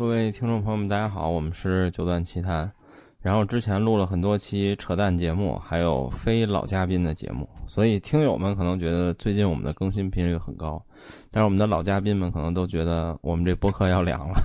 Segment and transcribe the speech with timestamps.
[0.00, 2.72] 各位听众朋友们，大家好，我们是九段奇谈。
[3.20, 10.82] 然后之前录了很多期扯淡节目，还有非老嘉宾的节目，所以听友们可能觉得最近我们的更新频率很高，
[11.30, 14.42] 但是我们的老嘉宾们可能都觉得我们这播客要凉了，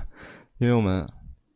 [0.57, 1.07] 因为我们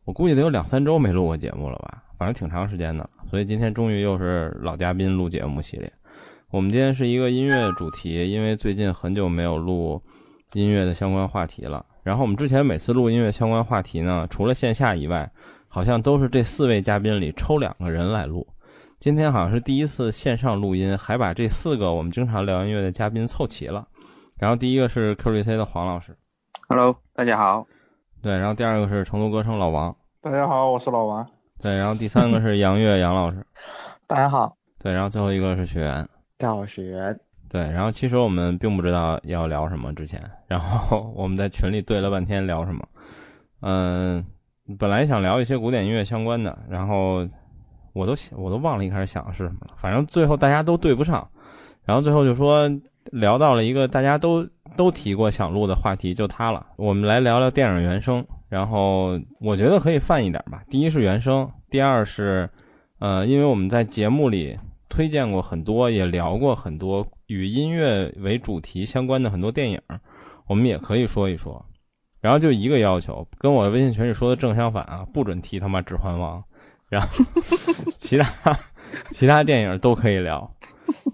[0.06, 5.92] 我估计得有两三周没录过节目了吧，反正挺长时间的，所以今天终于又是老嘉宾录节目系列。
[6.52, 10.02] 我们今天是一个音乐主题，因为最近很久没有录
[10.54, 11.86] 音乐的相关话题了。
[12.10, 15.32] 然后我们之前每次录音乐相关话题呢，除了线下以外，
[15.68, 18.48] 好像都是这四位嘉宾里抽两个人来录。
[18.98, 23.88] 今天好像是第一次线上录音，还把这四个我们经常聊音乐的嘉宾凑齐了。
[24.40, 26.18] 然后第一个是 QVC 的黄老师
[26.68, 27.68] ，Hello，大家好。
[28.24, 31.30] 对，然后第二个是成都歌声老王，大家好，我是老王。
[31.62, 33.46] 对，然后第三个是杨月杨老师，
[34.08, 34.58] 大家好。
[34.80, 37.20] 对，然后最后一个是雪原，大家好，雪原。
[37.50, 42.88] 对，然后其实我们并不知道要聊什么之前，然后 我们在群里对了半天聊什么，
[43.62, 44.24] 嗯，
[44.78, 47.28] 本来想聊一些古典音乐相关的，然后
[47.94, 51.28] 我都我都忘了一开始想的是什么了，反正最后大家都对不上，
[51.86, 52.70] 然后最后就说
[53.06, 62.52] 聊到了一个大家都都提过想录的话题，就它了，我们来聊聊电影原声，然后我觉得可以泛一点吧，第一是原声，第二是
[63.00, 67.08] 呃，因为我们在节目里推荐过很多，也聊过很多。
[67.30, 69.82] 与音乐为主题相关的很多电影，
[70.48, 71.68] 我们也可以说一说。
[72.22, 76.42] 然后就一个要求，跟我微信群里说的正相反啊，不准提他妈《指环王》，
[76.90, 77.08] 然后
[77.98, 78.60] 其他
[79.12, 80.56] 其他电影都可以聊。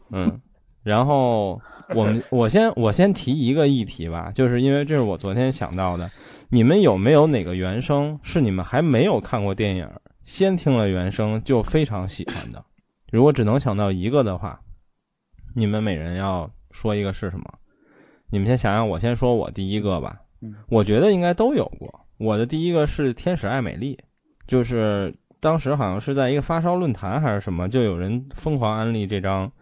[0.10, 0.40] 嗯，
[0.84, 1.62] 然后
[1.94, 6.12] 我们我先我先提一个议题吧，就是因为这是我昨天想到的，
[6.48, 9.90] 你们有没有哪个原声是你们还没有看过电影，
[10.24, 12.64] 先听了原声就非常喜欢的？
[13.12, 14.62] 如果只能想到一个的话。
[15.58, 17.46] 你们每人要说一个是什么？
[18.30, 20.22] 你们先想想，我先说我第一个吧。
[20.42, 22.02] 嗯，我觉得应该都有过。
[22.18, 23.96] 我的第一个是《天使爱美丽》，
[24.48, 29.54] 就是当时好像是在一个发烧论坛还是什么，就有人疯狂安利这张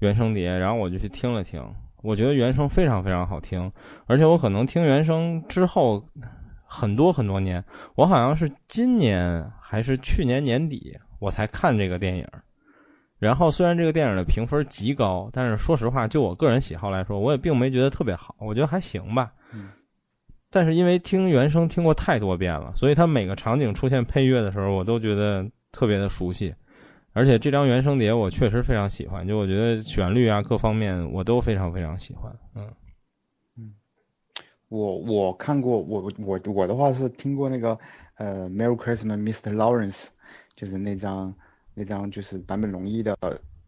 [0.00, 1.64] 原声碟，然后我就去听了听。
[2.02, 3.72] 我觉得原声非常非常好听，
[4.06, 6.04] 而且我可能听原声之后
[6.66, 12.28] 很多很多年，我好像是今年还是去年年底我才看这个电影。
[13.18, 19.32] 然后虽然这个电影的评分极高，但是说实话，就我个人喜好来说，我也并没觉得特别好，我觉得还行吧。
[19.52, 19.70] 嗯。
[20.50, 26.54] 但是因为听原声听过太多遍了，所以它每个场景出现配乐的时候，我都觉得特别的熟悉。
[27.12, 32.38] 而且这张原声碟我确实非常喜欢，就我觉得旋律啊各方面我都非常非常喜欢。
[32.54, 32.72] 嗯。
[33.56, 33.74] 嗯。
[34.68, 37.78] 我我看过，我我我的话是听过那个
[38.14, 39.52] 呃《Merry Christmas, Mr.
[39.54, 40.04] Lawrence》，
[40.54, 41.34] 就是那张。
[41.78, 43.16] 那张就是坂本龙一的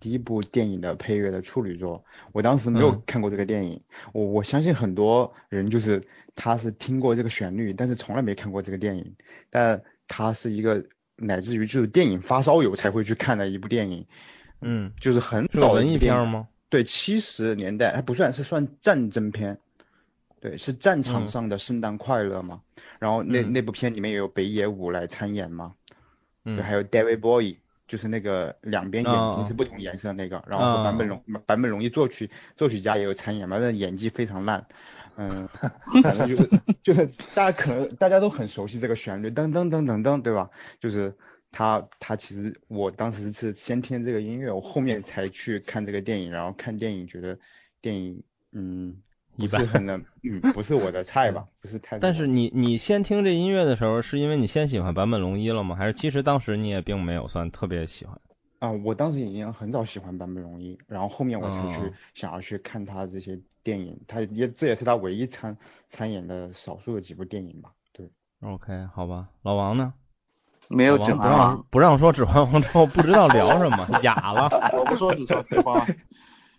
[0.00, 3.81] 第一部电影的配乐的处女作，我当时没有看过这个电影，
[4.12, 6.03] 我我相信很多人就是
[6.34, 9.15] 他是听过这个旋律，但是从来没看过这个电影，
[9.49, 14.06] 但他是一个乃至于就是电影发烧友才会去看的一部电影，
[14.60, 16.49] 嗯，就是很早的一片吗？
[16.69, 19.59] 对，七十年代还不算是算战争片，
[20.41, 22.62] 对，是战场上的圣诞快乐嘛，
[22.99, 25.75] 然后那那部片里面也有北野武来参演嘛，
[26.43, 27.56] 对，还有 David Bowie。
[27.91, 34.65] 就是那个两边眼睛是不同颜色那个，然后版本容版本容易作曲作曲家也有参演嘛，但演技非常烂，
[35.17, 35.49] 嗯，
[36.05, 36.49] 反正就是
[36.84, 40.49] 就是大家可能大家都很熟悉这个旋律，噔噔噔噔噔，对吧？
[40.79, 41.12] 就是
[41.50, 47.37] 他他其实我当时是先听这个音乐，我后面才去看这个电影，然后看电影觉得
[47.81, 49.03] 电影嗯。
[49.49, 51.99] 不是很能，嗯，不是我的菜吧，不是太。
[51.99, 55.77] 但是你你先听这音乐的时候，是因为你先喜欢坂本龙一了吗？
[55.77, 58.21] 还是其实当时你也并没有算特别喜欢？
[58.59, 65.56] 啊，我当时已经很早喜欢坂本龙一，然后后面我才去想要去看他这些电影，他也这也是他唯一参
[65.89, 67.71] 参演的少数的几部电影吧。
[67.93, 68.11] 对。
[68.41, 69.95] OK，好吧，老王呢？
[70.69, 74.49] 没有指环王，不让说指环王之后不知道聊什么， 哑了。
[74.73, 75.87] 我不说指环王。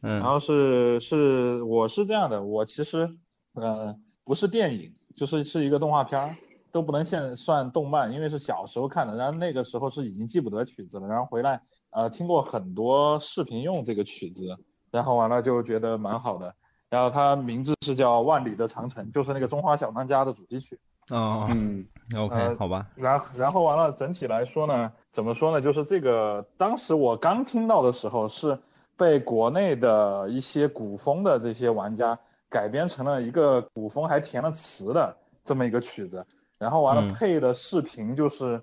[0.04, 3.18] 嗯，然后是是我是这样的，我其实
[3.54, 6.36] 呃不是电影，就是是一个动画片儿，
[6.72, 11.62] 都不能现算动漫，因为是小时候看的，然后那个时候是已经记不得曲子了，然后回来
[11.92, 14.58] 呃听过很多视频用这个曲子，
[14.90, 16.56] 然后完了就觉得蛮好的，
[16.90, 20.80] 然后它名字是叫《万里的长城》，就是那个《中华小当家》的主题曲。
[21.10, 21.86] 哦，嗯
[22.16, 22.88] ，OK，好吧。
[22.96, 25.62] 然然后完了，整体来说呢，怎么说呢？
[25.62, 28.58] 就是这个当时我刚听到的时候是。
[28.98, 36.26] 被国内的一些古风的这些玩家改编成了一个古风还填了词的这么一个曲子，
[36.60, 38.62] 然后完了配的视频就是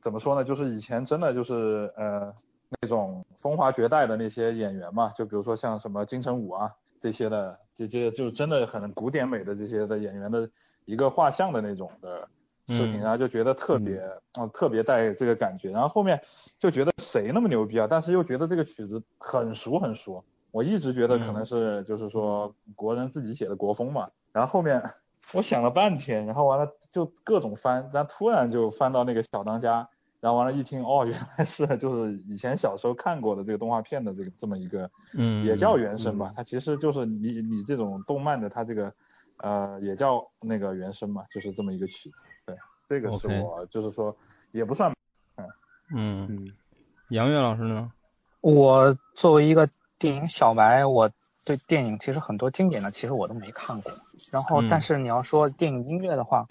[0.00, 0.44] 怎么说呢？
[0.44, 2.32] 就是以前真的就是呃
[2.80, 6.70] 那种风华绝代的那些演员嘛，就比如说像什么金城武啊
[7.00, 10.50] 这些的，这些就真的很古典美的这些的演员的
[10.84, 12.28] 一个画像的那种的
[12.68, 14.00] 视频，然后就觉得特别，
[14.38, 16.20] 嗯，特别带这个感觉，然后后面
[16.58, 24.82] 就觉得谁那么牛逼啊，但是又觉得这个曲子很熟很熟，我一直觉得可能是就是说国人自己写的国风嘛，然后后面
[25.32, 29.88] 我想了半天，然后完了就各种翻，然后突然就翻到那个小当家。
[30.20, 36.32] 然后完了，一听哦，原来是就是以前小时候看过的这个动画片的这个这么一个，嗯，也叫原声吧。
[36.34, 38.92] 它其实就是你你这种动漫的，它这个
[39.38, 42.22] 呃也叫那个原声嘛，就是这么一个曲子。
[42.46, 42.56] 对，
[42.86, 44.16] 这个是我就是说
[44.52, 44.92] 也不算，
[45.94, 46.52] 嗯嗯。
[47.10, 47.90] 杨岳老师呢？
[48.40, 49.68] 我作为一个
[49.98, 51.10] 电影小白，我
[51.44, 53.92] 对电影其实很多经典的其实我都没看过。
[54.32, 56.46] 然后，但是你要说电影音乐的话。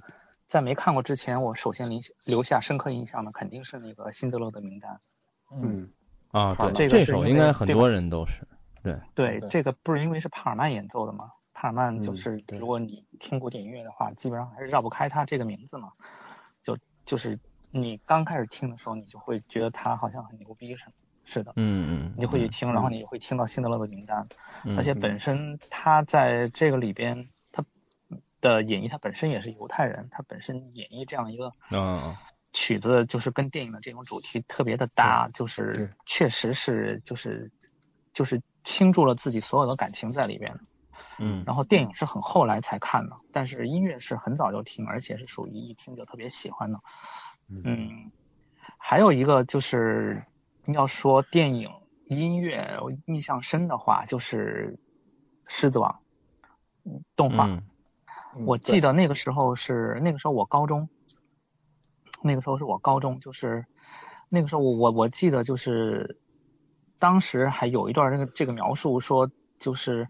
[0.48, 4.94] 在没看过之前，我首先留留下深刻印象的肯定是那个《辛德勒的名单》。
[5.52, 5.90] 嗯
[6.32, 8.48] 啊，对，这这首应该很多人都是。
[8.82, 11.34] 对对，这个不是因为是帕尔曼演奏的吗？
[11.60, 15.92] 帕尔曼就是如果你听古典音乐的话，基本上还是绕不开他这个名字嘛。
[16.62, 17.40] 就就是
[17.72, 20.86] 你刚开始听的时候，你就会觉得他好像很牛逼，是
[21.26, 21.54] 是的。
[21.56, 22.14] 嗯嗯。
[22.16, 24.28] 你就会去听，然后你会听到《辛德勒的名单》，
[24.78, 27.28] 而且本身他在这个里边。
[27.52, 27.66] 他
[28.40, 31.52] 的演绎，他本身也是犹太人，他本身演绎这样一个
[32.54, 37.52] 曲子，就是跟电影的这种主题特别的搭，就是确实是就是
[38.14, 40.60] 就是倾注了自己所有的感情在里边。
[41.20, 46.80] 嗯，然后电影是很后来才看的，但是音乐是很早就听，而且是属于一听就特别喜欢的。
[47.50, 48.12] 嗯，
[48.78, 50.24] 还有一个就是
[50.66, 51.72] 要说电影
[52.06, 54.78] 音乐印象深的话，就是
[55.48, 56.00] 《狮子王》
[57.16, 57.62] 动画。
[58.46, 60.90] 我记得那个时候是那个时候我高中，
[62.22, 63.66] 那个时候是我高中，就是
[64.30, 66.20] 那个时候我我我记得就是
[67.00, 70.08] 当时还有一段那个这个描述说就是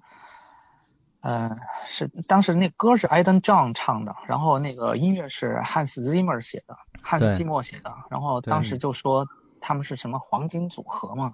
[1.30, 9.28] 嗯是当时那歌是 Eden John 唱的，然后那个音乐是 Hans Zimmer 写的，汉斯季默写的，然后当时就说
[9.60, 11.34] 他们是什么黄金组合嘛，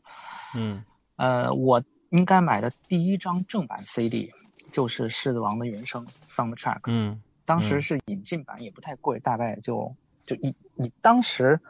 [0.55, 0.83] 嗯。
[1.15, 4.33] 呃我应该买的第一张正版 CD。
[4.71, 9.95] 就是《狮子王》的原声 soundtrack，嗯，当时是引进版，也不太贵，大概就
[10.25, 11.61] 就一你当时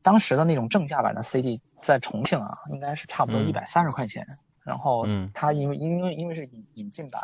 [0.00, 4.26] 当时的那种正价版的 CD 在重庆啊，应该是差不多一百三十块钱，
[4.70, 7.20] 然后它因为因为因为是引引进版，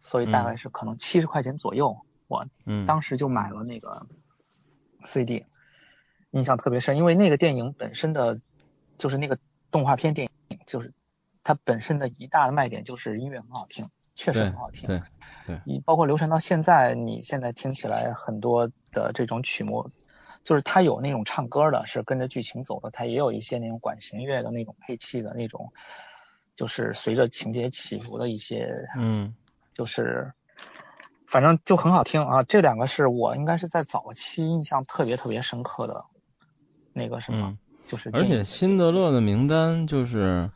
[0.00, 1.96] 所以大概是可能七十块钱左右，
[2.26, 2.44] 我
[2.88, 4.04] 当时就买了那个
[5.04, 5.46] CD，
[6.32, 8.40] 印象特别深，因为那个电影本身的，
[8.98, 9.38] 就是那个
[9.70, 10.92] 动画片电影，就是
[11.44, 13.88] 它本身的一大的卖点就是音乐很好听。
[14.14, 15.02] 确实很好听，对
[15.46, 19.88] 对，你包括流传到现在，你现在听起来很多的这种曲目，
[20.44, 25.72] 就是它有那种唱歌的，是跟着剧情走的，它也有一些那种管弦乐的那种配器的那种，
[26.56, 29.34] 就是随着情节起伏的一些，嗯，
[29.72, 30.32] 就是
[31.26, 32.42] 反正就很好听啊。
[32.42, 36.04] 这两个是我应该是在早期印象特别特别深刻的
[36.92, 40.50] 那个什么，就是而且辛德勒的名单就是。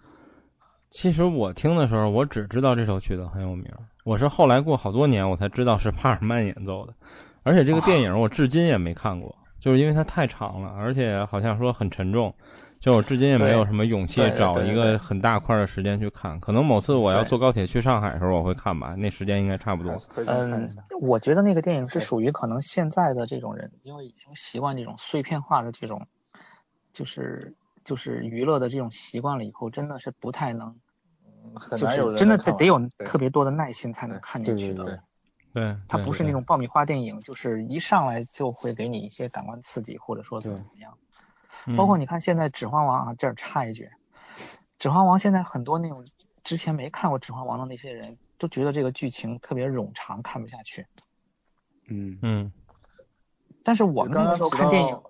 [0.88, 3.70] 其实我听的时候，我只知道这首曲子很有名。
[4.04, 6.94] 我是后来过好多年，我才知道是帕尔曼演奏的。
[7.42, 12.34] 而且这个电影我至今也没看过，就是因为它太长了，而且好像说很沉重，
[12.86, 16.38] 就我至今也没有什么勇气找一个很大块的时间去看。
[16.38, 20.00] 可能某次我要坐高铁去上海的时候我会看吧，那时间应该差不多。
[20.24, 26.06] 嗯，我觉得那个电影是属于可能现在的这种人，因为已经习惯这种碎片化的这种，
[26.92, 30.76] 就是就是娱乐的这种习惯了以后，真的是不太能。
[31.76, 35.00] 就是真的得得有特别多的耐心才能看进去的，
[35.52, 40.96] 对，它不是那种爆米花电影，就是一上来就会给你一些感官刺激，或者说怎么怎么样。
[41.74, 43.84] 包括你看现在《指环王》啊，这儿插一句，
[44.78, 46.04] 《指环王》现在很多那种
[46.44, 50.86] 之前没看过《指环王》的那些人都觉得这个剧情特别冗长，看不下去。
[51.88, 52.52] 嗯嗯。
[53.64, 55.00] 但是我们那个时候看电影，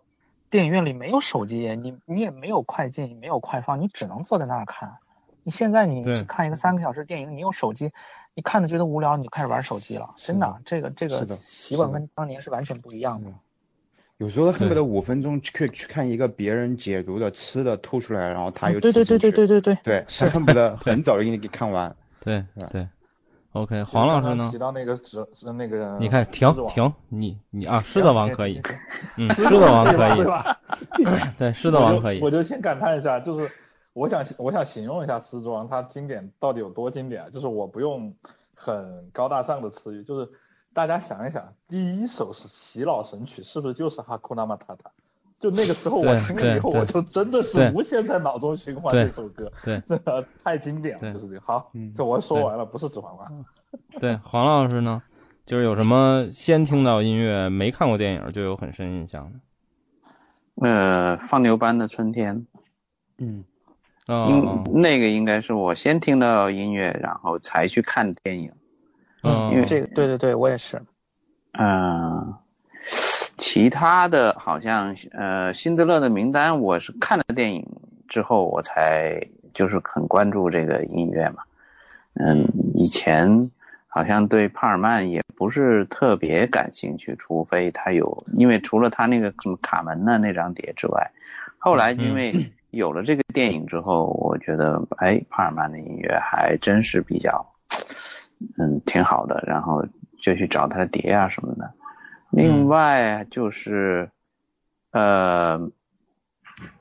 [0.48, 4.96] 电影院里没有手机，你你也没有快进，没有快放，你只能坐在那儿看。
[5.42, 7.92] 你现在你去看一个三个小时电影，你用手机，
[8.34, 10.14] 你看的觉得无聊，你就开始玩手机了。
[10.16, 13.30] 真的，这个这个习惯跟当年是完全不一样的。
[14.18, 21.94] 有时候恨不得五分钟去去看一个别人解读的吃的吐出来，然后他又对对对对对对对，对， 他恨不得很早就给你给看完。
[22.20, 22.88] 对对
[23.52, 24.48] ，OK，黄老师呢？
[24.50, 28.60] 提到那个是那个，你看停停，你你啊，狮子王可以，
[29.16, 30.24] 嗯，狮子王可以，
[31.36, 32.20] 对， 狮子王可以。
[32.20, 33.50] 我就先感叹一下，就是。
[33.96, 37.32] 我想我想形容一下《狮子王》，它经典到底有多经典？
[37.32, 38.12] 就是我不用
[38.54, 40.28] 很高大上的词语，就是
[40.76, 44.90] 大家想一想，第一首是洗脑神曲，是不是就是《哈库纳马塔塔》？
[45.38, 51.40] 就那个时候我听了以后，我就真的是无限在脑中循环这首歌，对，真 的太经典了，就是这个。
[51.40, 53.26] 好，这我说完了，不是《指环王》。
[53.98, 55.02] 对，黄老师呢？
[55.46, 60.68] 就是有什么先听到音乐没看过电影就有很深印象的？
[60.68, 62.46] 呃，放牛班的春天，
[63.16, 63.44] 嗯，
[64.08, 68.52] 哦，那个应该是我先听到音乐，然后才去看电影。
[69.22, 70.80] 嗯，因为这个，对对对，我也是。
[71.58, 72.34] 嗯，
[73.36, 77.66] 其他的好像呃，辛德勒的名单，我是看了电影
[78.08, 81.42] 之后我才就是很关注这个音乐嘛。
[82.14, 83.50] 嗯，以前
[83.88, 91.10] 好像对帕尔曼也不是特别感兴趣，除非他有，因为除了他那个什么卡门的那张碟之外，
[91.58, 97.54] 后来因为有了这个电影之后，我觉得哎，帕尔曼的音乐还真是比较，
[98.58, 99.84] 嗯，挺好的，然后
[100.20, 101.72] 就去找他的碟啊什么的。
[102.30, 104.10] 另外就是
[104.90, 105.70] 呃，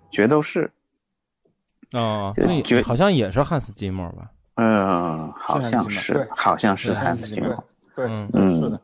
[0.10, 0.72] 决斗士，
[1.92, 4.32] 哦，就那觉好像也是汉斯季默吧？
[4.56, 7.54] 嗯，好像对是，好像是汉斯季默。
[7.96, 8.82] 对，嗯嗯是的，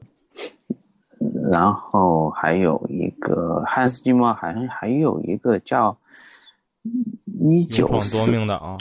[1.51, 5.97] 然后还有一个汉斯季默，好像还有一个叫
[7.25, 8.77] 一勇九闯夺四命岛。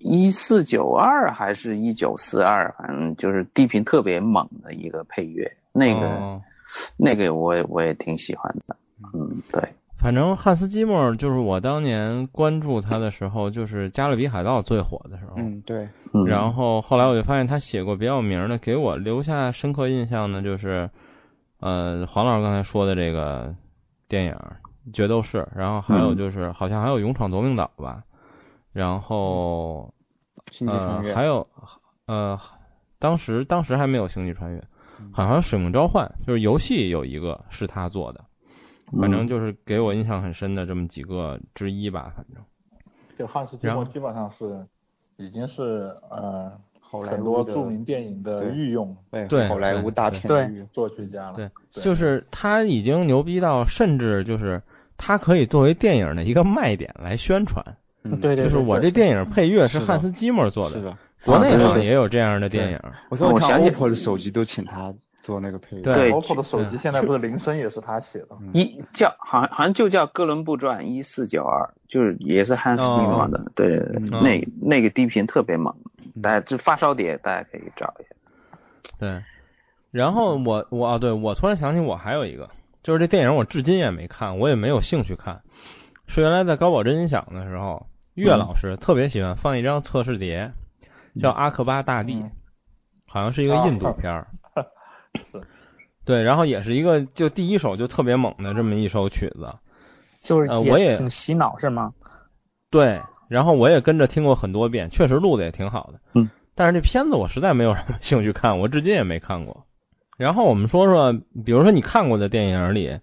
[0.00, 6.42] 一四九二还是一九四二，反正就是低频特别猛的一个配乐，那个、哦。
[6.98, 8.76] 那个我也我也挺喜欢的，
[9.14, 9.62] 嗯，对，
[9.96, 15.32] 反正汉斯季默就是我当年关注他的时候，就是《加勒比海盗》最火的时候。
[15.36, 20.90] 嗯，对，嗯，然后后来我就发现他写过比较有名的，给我留下深刻印象的，就是
[21.58, 23.54] 呃黄老师刚才说的这个
[24.06, 24.32] 电影
[24.92, 28.02] 《决斗士》，然后还有就是、好像还有《勇闯夺命岛》吧，
[28.78, 29.92] 然后
[30.36, 31.48] 呃星际穿越，还有
[32.06, 32.38] 呃
[33.00, 34.60] 当时当时还没有《星际穿越》，
[35.00, 35.10] 嗯。
[35.12, 38.24] 好像《使命召唤》就是游戏有一个是他做的，
[38.96, 42.44] 反正就是给我印象很深的这么几个之一吧，反正。
[43.18, 43.82] 就汉斯季然后。
[43.82, 44.64] 默基本上是
[45.16, 48.96] 已经是呃好莱很坞著名电影的御用。
[49.10, 50.64] 对对好莱坞大片对。
[50.72, 51.34] 作曲家了。
[51.34, 51.82] 对，对。
[51.82, 54.62] 就是他已经牛逼到，甚至就是
[54.96, 61.50] 他可以作为电影的一个卖点来宣传，嗯对对就是我这电影配乐是汉斯季默做的，是的，国内
[61.84, 62.80] 也有这样的电影。
[63.08, 68.50] 我说我想起 OPPO 的手机都请他做那个配乐，对对 OPPO 的手机现在不是铃声也是他写的吗？
[68.54, 73.78] 一叫好像好像就叫《哥伦布传一四九二》，就是也是汉斯季默的，对
[74.20, 75.74] 那那个低频特别猛，
[76.14, 78.08] 嗯大家这发烧碟大家可以找一下。
[78.98, 79.22] 对，
[79.90, 82.50] 然后我我啊，对我突然想起我还有一个，
[82.82, 85.42] 就是这电影我至今也没看，我也没有兴趣看，
[86.08, 90.52] 是原来在高保真音响的时候，岳老师特别喜欢放一张测试碟，
[91.20, 92.32] 叫《阿克巴大帝》，嗯
[93.10, 94.26] 好像是一个印度片儿。
[95.14, 95.42] 是
[96.04, 99.54] 对，然后也是一个就第一首就特别猛的这么一首曲子，
[100.22, 101.94] 就是呃我也挺洗脑是吗？
[102.70, 106.00] 对，然后我也跟着听过很多遍，确实录的也挺好的。
[106.14, 109.66] 嗯，但是这片子我实在没有什么兴趣看，我至今也没看过。
[110.18, 111.12] 然后我们说说，
[111.44, 113.00] 比如说你看过的电影里，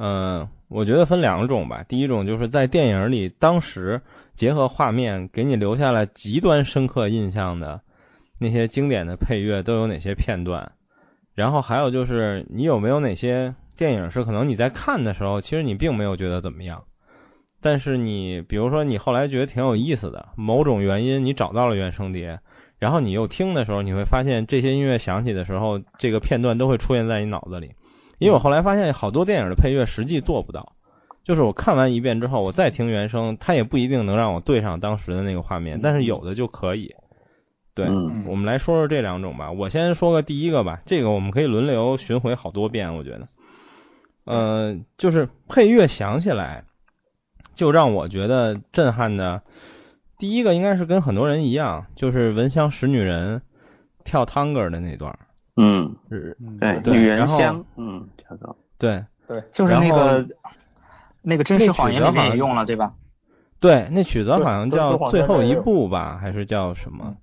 [0.00, 1.84] 嗯、我觉得分两种吧。
[1.88, 4.00] 第一种就是在电影里当时
[4.34, 7.80] 结合画面给你留下了极端深刻印象的
[8.38, 10.70] 那些经典的配乐都有哪些片段？
[11.34, 16.84] 然后还有就是你有没有哪些电影是可能你在看的时候，其实你并没有觉得怎么样，
[17.60, 22.38] 但是你比如说你后来觉得挺有意思的，某种原因你找到了原声碟，
[22.78, 27.72] 然后你又听的时候，你会发现这些音乐响起的时候，这个片段都会出现在你脑子里。
[28.18, 30.74] 因为我后来发现好多电影的配乐实际做不到，
[31.24, 36.94] 就是我看完一遍之后，我再听原声，它也不一定能让我对上当时的那个画面，但是有的就可以。
[37.74, 39.52] 对，嗯我们来说说这两种吧。
[39.52, 43.28] 我先说个第一个吧，这个我们可以轮流巡回好多遍，我觉得。
[44.24, 46.64] 呃，就是配乐响起来，
[47.54, 49.42] 就让我觉得震撼的。
[50.18, 53.38] 第一个应该是跟很多人一样，就是《闻香识女人》
[54.04, 55.16] 跳探戈的那段
[55.58, 55.62] 儿。
[55.62, 60.26] 嗯，是，对，对女人然后香，嗯，叫做对对就是那个
[61.22, 62.94] 那个真实谎言里也用了，对吧？
[63.60, 67.16] 对，那曲子好像叫《最后一步》吧，还是叫什么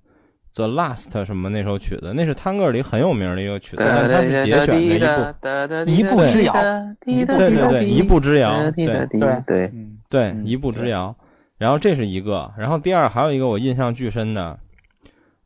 [0.54, 11.16] ？The Last 什么那首曲子，那是探戈里很有名的一个曲子，但它是节选的一部，一步之遥对对对对，一步之遥，对对对，嗯，对，嗯一步之遥。
[11.56, 14.58] 然后这是一个，然后第二还有一个我印象巨深的，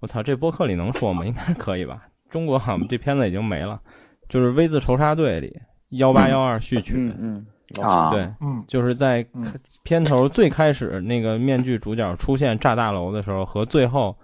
[0.00, 1.24] 我操，这播客里能说吗？
[1.24, 2.08] 应该可以吧？
[2.30, 3.80] 中国好像这片子已经没了，
[4.28, 5.60] 就是《V 字仇杀队》里
[5.90, 7.46] 幺八幺二序曲，嗯
[7.76, 14.16] 嗯，啊，对，嗯就是在嗯片头最开始那个面具主角出现炸大楼的时候，和最后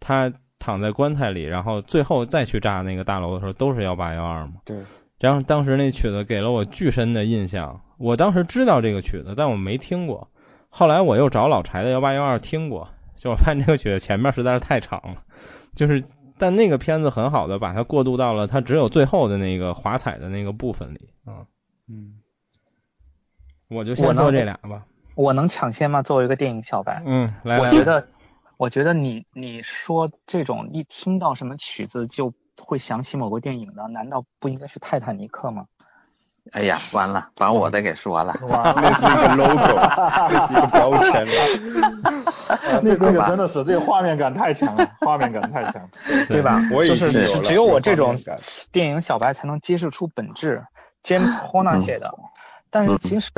[0.00, 4.54] 他躺在棺材里，然后最后再去炸那个大楼的时候，都是幺八幺二嘛。
[4.64, 4.78] 对，
[5.18, 10.28] 然后当时那曲子给了我巨深的印象，我当时知道这个曲子，但我没听过。
[10.68, 15.22] 后来我又找老柴的幺八幺二听过，就我发现这个曲子前面实在是太长了，
[15.74, 16.02] 就是
[16.40, 21.44] 但那个片子很好的把它过渡到了它只有最后的那个华彩的那个部分里啊。
[21.86, 22.14] 嗯，
[23.68, 24.86] 我就先说这俩吧。
[25.14, 26.02] 我能抢先吗？
[26.02, 28.08] 作为一个电影小白，嗯，来，我觉得，
[28.56, 35.66] 我觉得你你说这种一听到什么曲子就会想起某个电影的，难道不应该是《泰坦尼克》吗？
[36.52, 42.19] 哎呀，完了，把我的给说了， 那是一个 logo，那是一个标签了。
[42.82, 45.88] 这这个真的是这个画面感太强了， 画面感太强，
[46.28, 46.60] 对吧？
[46.72, 48.16] 我也是是只有我这种
[48.72, 50.64] 电影小白才能揭示出本质。
[51.02, 52.12] James Horner 写的，
[52.68, 53.30] 但是其实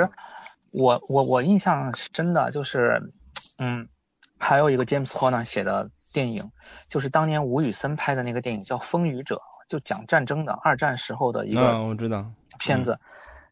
[0.73, 3.13] 我我我印象深的就是，
[3.59, 3.89] 嗯，
[4.37, 6.51] 还有一个 James Horner 写的电影，
[6.89, 9.37] 就是当年吴宇森拍的那个电影叫《风雨者》，
[9.69, 12.27] 就讲战争的，二战时候的一个我知道。
[12.59, 12.99] 片子。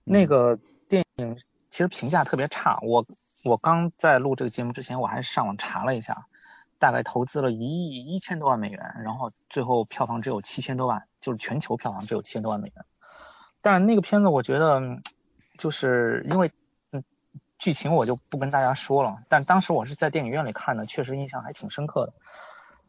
[0.02, 1.36] 那个电影
[1.70, 3.04] 其实评价特别差，我
[3.44, 6.26] 我刚在录这个节目之前，我还上网查了一下，
[6.78, 12.84] 大概投资了一亿一千多万美元，然后最后票房只有七千多万，就是全球票房只有七千多万美元。
[13.62, 14.80] 但是那个片子我觉得，
[15.56, 16.52] 就是因为
[16.92, 17.02] 嗯
[17.58, 22.12] 剧情我就不跟大家说了，但当时我是在电影院里看的，确实印象还挺深刻的。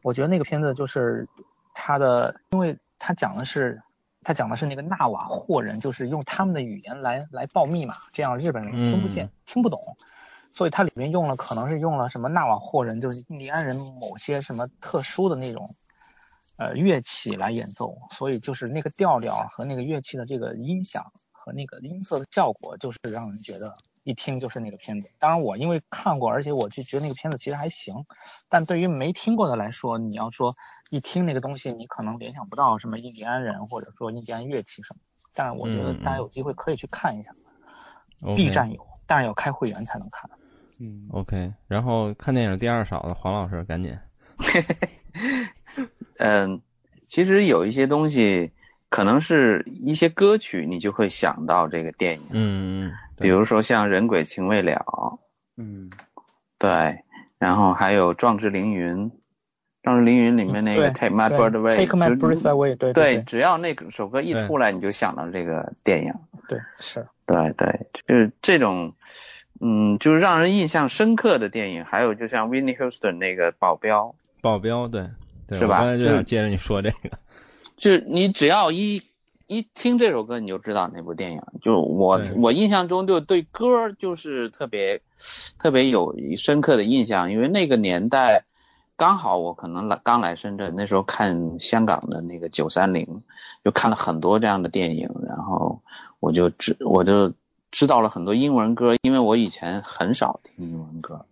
[0.02, 1.28] 我觉得那个片子就是
[1.74, 3.82] 它的，因为它讲的是。
[4.24, 9.96] 他讲的是那个纳瓦霍人，就是用他们的语言来来报密码，这样日本人听不见、听不懂，
[10.52, 15.68] 所以它里面用了可能是用了什么纳瓦霍人，就是印第安人某些什么特殊的那种
[16.58, 25.10] 呃乐器来演奏，所以就是那个调调和那个乐器的这个音响和那个音色的效果，就是让人觉得一听就是那个片子。
[25.18, 28.04] 当然我因为看过，而且我就觉得那个片子其实还行，
[28.48, 30.54] 但对于没听过的来说，你要说。
[30.90, 35.00] 一听那个东西，你可能联想不到什么印第安人或者说印第安乐器什么，
[35.32, 37.30] 但我觉得大家有机会可以去看一下
[38.36, 40.30] ，B 站有，但是要开会员才能看。
[40.82, 41.52] 嗯，OK。
[41.68, 43.96] 然后看电影第二少的黄老师赶紧。
[46.18, 46.60] 嗯，
[47.06, 48.50] 其实有一些东西，
[48.88, 52.22] 可能是一些歌曲，你就会想到这个电影。
[52.30, 52.92] 嗯嗯。
[53.16, 54.84] 比如说像《人鬼情未了》。
[55.56, 55.90] 嗯。
[56.58, 57.04] 对，
[57.38, 59.10] 然后还有《壮志凌云》。
[59.84, 66.14] 《壮志凌云》里面那个 Take My Breath Away，Take My Breath Away，对对，只要那首歌一出来，你就想到这个电影。
[66.48, 67.06] 对，是。
[67.26, 68.94] 对对，就是这种，
[69.62, 71.84] 嗯，就是让人印象深刻的电影。
[71.84, 74.14] 还有就像 Winnie Houston 那个保镖。
[74.40, 75.08] 保镖，对，
[75.52, 75.78] 是吧？
[75.78, 77.18] 刚才就想接着你说这个。
[77.78, 79.02] 就是你只要一
[79.46, 81.42] 一听这首歌，你就知道那部电影。
[81.62, 85.00] 就我我印象中就对歌就是特别
[85.58, 88.44] 特别有深刻的印象，因为那个年代。
[88.94, 93.22] 刚好我可能来刚来深圳，那时候看香港的那个九三零，
[93.64, 95.82] 就看了很多这样的电影，然后
[96.20, 97.32] 我就只我就
[97.72, 101.26] 知道了很多英文歌，因为我以前很少听英文歌，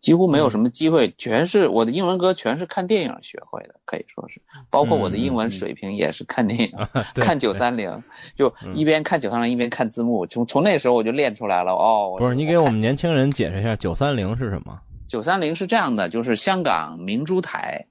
[0.00, 6.72] 几乎没有什么机会，全是我的英文歌全是看电影学会的，可以说是，包括我的英文水平也是看电影，
[7.14, 8.02] 看九三零，
[8.36, 11.72] 就一边看九三零一边看字幕，从从那时候我就练出来了。
[11.72, 14.80] 哦，不是你给我们年轻人解释一下九三零是什么？
[15.06, 17.86] 九三零是这样的，就是香港明珠台，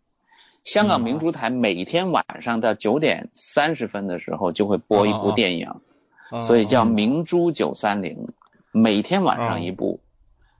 [0.63, 5.75] 香港明珠台每天晚上的九点三十分的时候就会播一部电影，
[6.43, 8.27] 所以叫明珠九三零，
[8.71, 9.99] 每天晚上一部。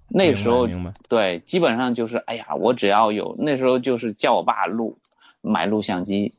[0.08, 0.68] 那时候
[1.10, 4.98] 对，基本上就是哎呀，我只要有那时候就是叫我爸录
[5.42, 6.34] 买录像机，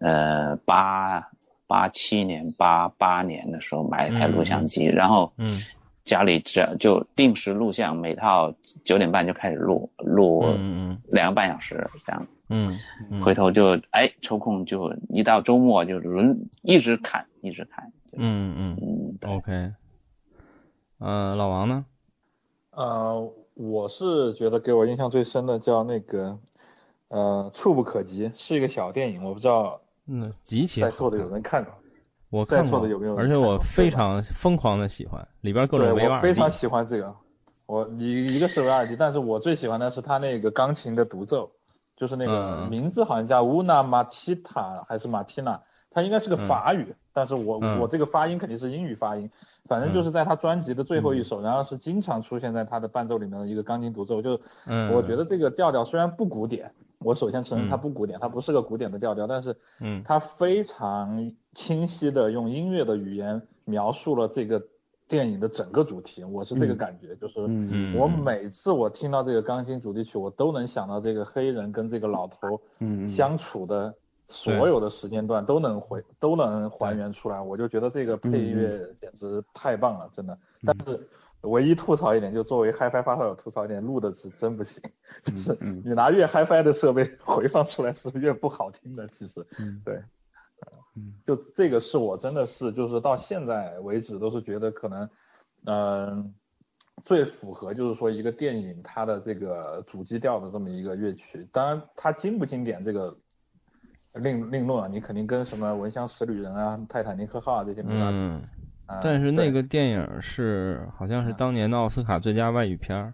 [0.00, 1.28] 呃，八
[1.66, 5.62] 八七年八八年的时候买一台录像机，然后嗯。
[6.04, 10.44] 家里这就定时录像，每套九点半就开始录，录
[11.08, 12.26] 两个半小时这样。
[12.50, 12.78] 嗯，
[13.22, 17.90] 回头就哎抽空就一到周末就轮一直看一直看。
[18.12, 19.72] 嗯嗯嗯，OK。
[20.98, 21.86] 嗯，老王呢？
[22.70, 26.38] 呃，我是觉得给我印象最深的叫那个
[27.08, 31.72] 呃触不可及，是一个小电影，我不知道嗯极其在座的有人看过。
[32.34, 33.14] 我看过的有没有？
[33.16, 37.14] 而且我非常疯狂的喜欢里边各种对，我非常喜欢这个。
[37.66, 41.52] 我一一个是维尔迪，但是我最喜欢的是他那个钢琴的独奏，
[41.96, 45.60] 就是那个名字好像叫乌娜马提塔还是马提娜，
[45.92, 49.30] 它应该是个法语，但是我我这个发音肯定是英语发音。
[49.66, 54.20] 反正就是在他专辑的最后一首，然后是经常出现在他的伴奏里面的一个钢琴独奏。
[54.20, 54.32] 就
[54.92, 56.72] 我觉得这个调调虽然不古典。
[57.00, 64.62] 我首先承认它不古典，它不是个古典的调调，但是，嗯，它非常清晰的用音乐的语言描述了这个
[65.06, 66.24] 电影的整个主题。
[66.24, 67.40] 我是这个感觉，就是
[67.96, 72.60] 我每次我听到这个钢琴主题曲，我都能想到这个黑人跟这个老头
[73.08, 73.94] 相处的
[74.26, 80.36] 所有的时间段都能回都能还原出来，我就觉得这个配乐简直太棒了，真的。
[80.64, 81.06] 但是
[81.42, 84.82] 唯一吐槽一点，就作为 HiFi 发烧友吐槽一点，录的是真不行，
[85.22, 89.46] 就是你拿越 HiFi 的设备回放出来是越不好听的，其实，
[89.84, 90.02] 对，
[91.24, 95.08] 就这个是我真的是就是到现在为止都是觉得可能，
[95.64, 96.34] 嗯。
[97.04, 103.14] 最符合就是说一个电影它的这个主基调的这么一个乐曲，当然它经不经典这个
[104.14, 108.16] 另另论啊，你肯定跟什么《闻香识女人》啊、《泰坦尼克号》啊这些没法比。
[108.16, 108.42] 嗯。
[109.02, 113.12] 但是那个电影是好像是当年的奥斯卡最佳外语片儿。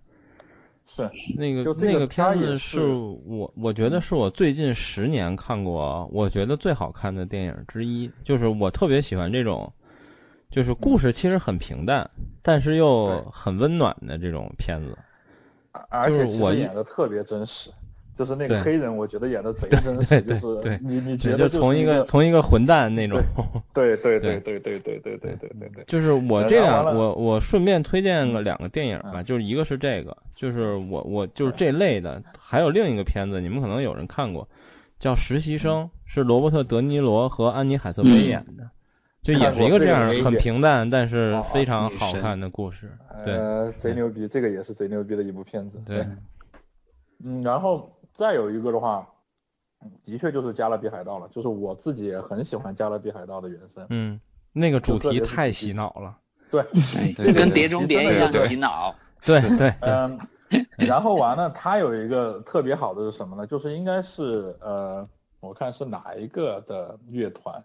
[0.96, 1.10] 是。
[1.36, 9.72] 那个那个片子是我我觉得是我最近十年看过我觉得最好看的电影之一，就是我特别喜欢这种。
[10.50, 12.10] 就是故事其实很平淡，
[12.42, 14.98] 但是又很温暖的这种片子，
[15.88, 17.70] 而且我演的特别真实，
[18.20, 23.18] 就是那个黑人，我觉得演的贼真实，就是你你觉得从一个从一个混蛋那种，
[23.72, 24.58] 对对 对对。
[24.60, 34.46] 对对对对对对对，就是我这样，我我顺便推荐个两个电影吧，就是一个是这个，就是我我就是这类的，还有另一个片子，你们可能有人看过，
[34.98, 38.68] 叫实习生，是罗伯特德尼罗和安妮海瑟薇演的。
[39.22, 42.90] 就也是一个这样很平淡，但是非常好看的故事。
[43.22, 43.38] 对，
[43.76, 45.78] 贼牛逼，这个也是贼牛逼的一部片子。
[45.84, 46.06] 对，
[47.22, 49.08] 嗯，然后再有一个的话，
[50.02, 53.86] 的确就是《加勒比海盗》了，就是我自己也很喜欢《加勒比海盗》的原声。
[53.90, 54.20] 嗯，
[54.52, 56.18] 那个主题太洗脑了。
[56.50, 56.62] 对，
[57.16, 58.94] 就跟《碟中谍》一样洗脑。
[59.22, 59.72] 对对。
[59.80, 60.18] 嗯，
[60.76, 63.46] 然后完了，它有一个特别好的是什么呢？
[63.46, 65.08] 就是应该是呃，
[65.40, 67.64] 我看是哪一个的乐团。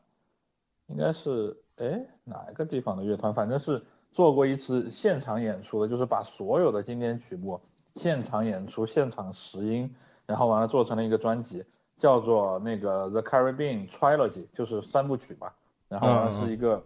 [0.88, 7.60] 应该是哎哪一个地方的乐团，反正是做过一次现场演出的，就是把所有的经典曲目
[7.96, 9.96] 现场演出、现场实音，
[10.28, 11.64] 然后完了做成了一个专辑，
[11.98, 15.54] 叫做那个 The Caribbean Trilogy，就是三部曲吧。
[15.88, 16.84] 然后完了是一个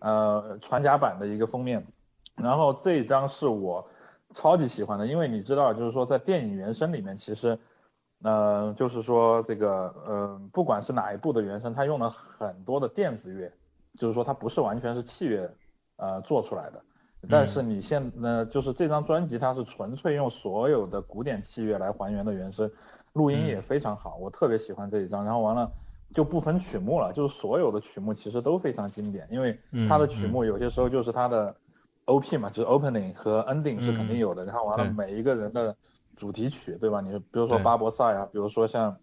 [0.00, 1.86] 呃传家版的一个封面，
[2.36, 3.88] 然后这一张是我
[4.34, 7.58] 超级喜欢的，因为你知道，就是说在电影原声里面其实。
[8.24, 13.52] 嗯，就是说这个，嗯，不管是哪一部的原声，它用了很多的电子乐，
[13.98, 15.52] 就是说它不是完全是器乐，
[15.96, 16.80] 呃，做出来的。
[17.28, 22.70] 但是你现，呃，就是这张专辑它是纯粹用所有的古典器乐来还原的原声，
[23.12, 25.24] 录音也非常好，我特别喜欢这一张。
[25.24, 25.70] 然后完了
[26.12, 29.58] 就不分曲目了，就是所有的曲目其实都非常经典，因为
[29.88, 31.54] 它的曲目有些时候就是它的
[32.06, 34.44] O P 嘛，就是 Opening 和 Ending 是肯定有的。
[34.44, 35.76] 然后完了每一个人的。
[36.14, 37.00] 主题曲对吧？
[37.00, 38.94] 你比如说巴博萨呀，比如说像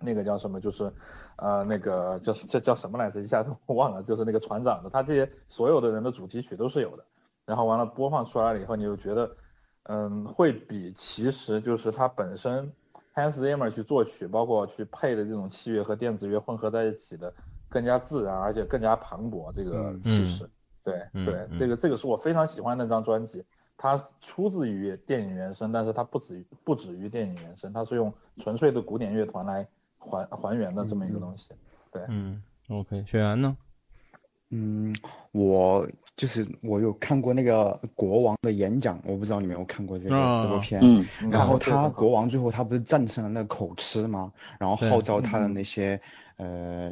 [0.00, 0.90] 那个叫什么，就是
[1.36, 3.20] 呃那个叫叫叫什么来着？
[3.20, 7.04] 一下子 忘了，就是那个船长的，他这些所有的人的主题曲都是有的。
[7.46, 9.36] 然后完了播放出来了以后，你就觉得
[9.84, 12.70] 嗯，会比其实就是它本身
[13.14, 17.32] Hans Zimmer 去作曲，包括去配的这种器乐和电子乐混合在一起的
[17.68, 20.50] 更加自然，而且更加磅礴这个气势。
[20.84, 23.44] 对对，这个这个是我非常喜欢那张专辑。
[23.78, 31.50] 它出自于电影原声，但是它不止于不止于电影原声，它是用纯粹的古典乐团来还还原的这么一个东西。
[31.92, 33.56] 对，嗯，OK，雪原呢？
[34.50, 34.96] 嗯，
[35.32, 40.80] 我就是我有看过那个国王的演讲，我不知道你没有看过这个这部片。
[40.82, 41.04] 嗯。
[41.30, 44.32] 然后他国王最后他不是战胜了那个口吃吗？
[44.58, 46.00] 然后号召他的那些
[46.36, 46.90] 呃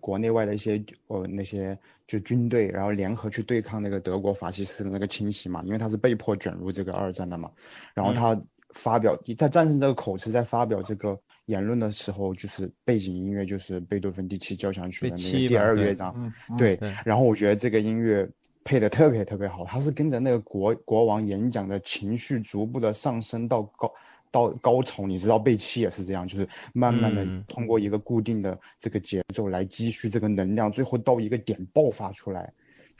[0.00, 7.50] 国内外的一些呃那些就军队，然后联合去对抗那个德国法西斯的那个侵袭嘛，因为他是被迫卷入这个二战的嘛。
[7.94, 11.18] 然后他发表在战胜这个口吃，在发表这个。
[11.46, 16.78] 言论的时候，就是背景音乐就是贝多芬第七交响曲的那个第二乐章，对。
[17.04, 18.30] 然后我觉得这个音乐
[18.64, 23.92] 配的特别特别好，他是跟着那个国国王演讲的情绪逐步的上升到高
[24.30, 25.06] 到高潮。
[25.06, 32.52] 你知道贝七也是这样，就是慢慢的通过一个固定的这个节奏来积蓄这个能量，最后到一个点爆发出来。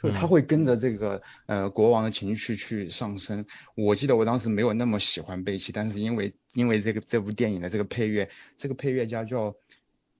[0.02, 3.46] 就他会跟着这个呃国王的情绪去上升。
[3.76, 9.54] 我记得我当时没有那么喜欢贝奇，但是因为因为这个这部电影的这个配乐，这个配乐家叫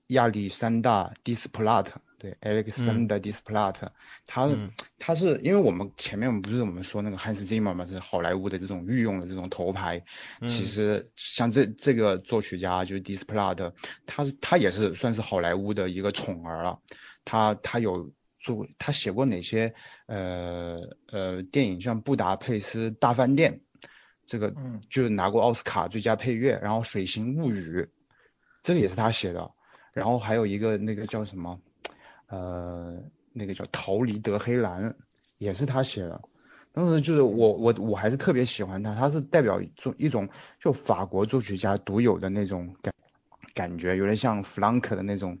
[0.07, 3.75] 亚历山大·迪斯普拉特，对，Alexander Displat，
[4.25, 4.49] 他
[4.97, 10.03] 他是因为我们前面不是我们说那个汉斯季默嘛，是好莱坞的这种御用的这种头牌。
[10.41, 13.73] 其实像这这个作曲家就是 Displat，
[14.05, 16.79] 他是他也是算是好莱坞的一个宠儿了。
[17.25, 18.11] 他他有。
[18.45, 19.73] 做他写过哪些
[20.05, 23.61] 呃呃电影，像《布达佩斯大饭店》，
[24.27, 24.53] 这个
[24.89, 27.83] 就拿过奥斯卡最佳配乐，然后《水形物语》，
[28.61, 29.52] 这个也是他写的，
[29.93, 31.59] 然后还有一个那个叫什么
[32.27, 33.01] 呃
[33.31, 34.89] 那个叫《逃离德黑兰》，
[35.37, 36.21] 也是他写的。
[36.73, 40.27] 当时就是我我我还是特别喜欢他，他是代表一种一种
[40.59, 42.93] 就法国作曲家独有的那种感
[43.53, 45.37] 感觉，有点像弗兰克的那种。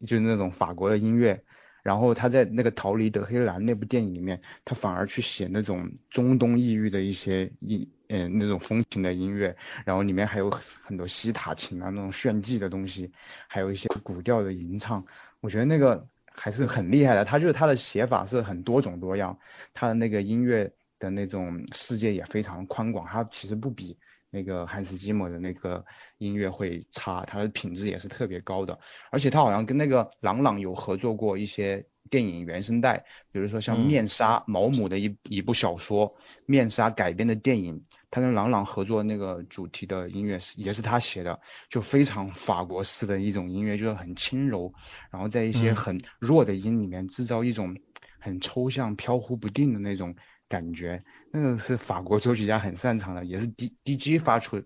[0.00, 1.42] 就是那种法国的音乐。
[1.82, 9.56] 然后他在那个《逃离德黑兰》那部电影里面，他反而去写那种中东异域的一些音，嗯，那种风情的音乐。
[9.84, 13.12] 然后里面还有很多西塔琴啊，那种炫技的东西，
[13.48, 15.04] 还有一些古调的吟唱。
[15.40, 17.24] 我觉得那个还是很厉害的。
[17.24, 19.38] 他就是他的写法是很多种多样，
[19.74, 23.06] 他的那个音乐的那种世界也非常宽广。
[23.06, 23.98] 他其实不比。
[24.28, 25.82] 那个汉斯季默的那个
[26.18, 28.78] 音乐会差，它的品质也是特别高的，
[29.10, 36.14] 而且他好像跟那个朗朗有合作过一些电影原声带，比如说像《面纱》毛姆的一一部小说
[36.44, 44.72] 《面纱》改编的电影，他跟郎朗合作那个主题的音乐是也是他写的，就非常法国式的一种音乐，就是很轻柔，
[45.10, 47.76] 然后在一些很弱的音里面制造一种
[48.18, 50.14] 很抽象、飘忽不定的那种。
[50.48, 54.62] 感觉那个是法国作曲家很擅长的，也是 D D G 发出，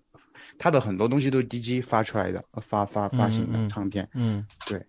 [0.59, 4.07] 他的很多东西都是 D G 发出来的，发发发行的唱片。
[4.13, 4.85] 嗯，对。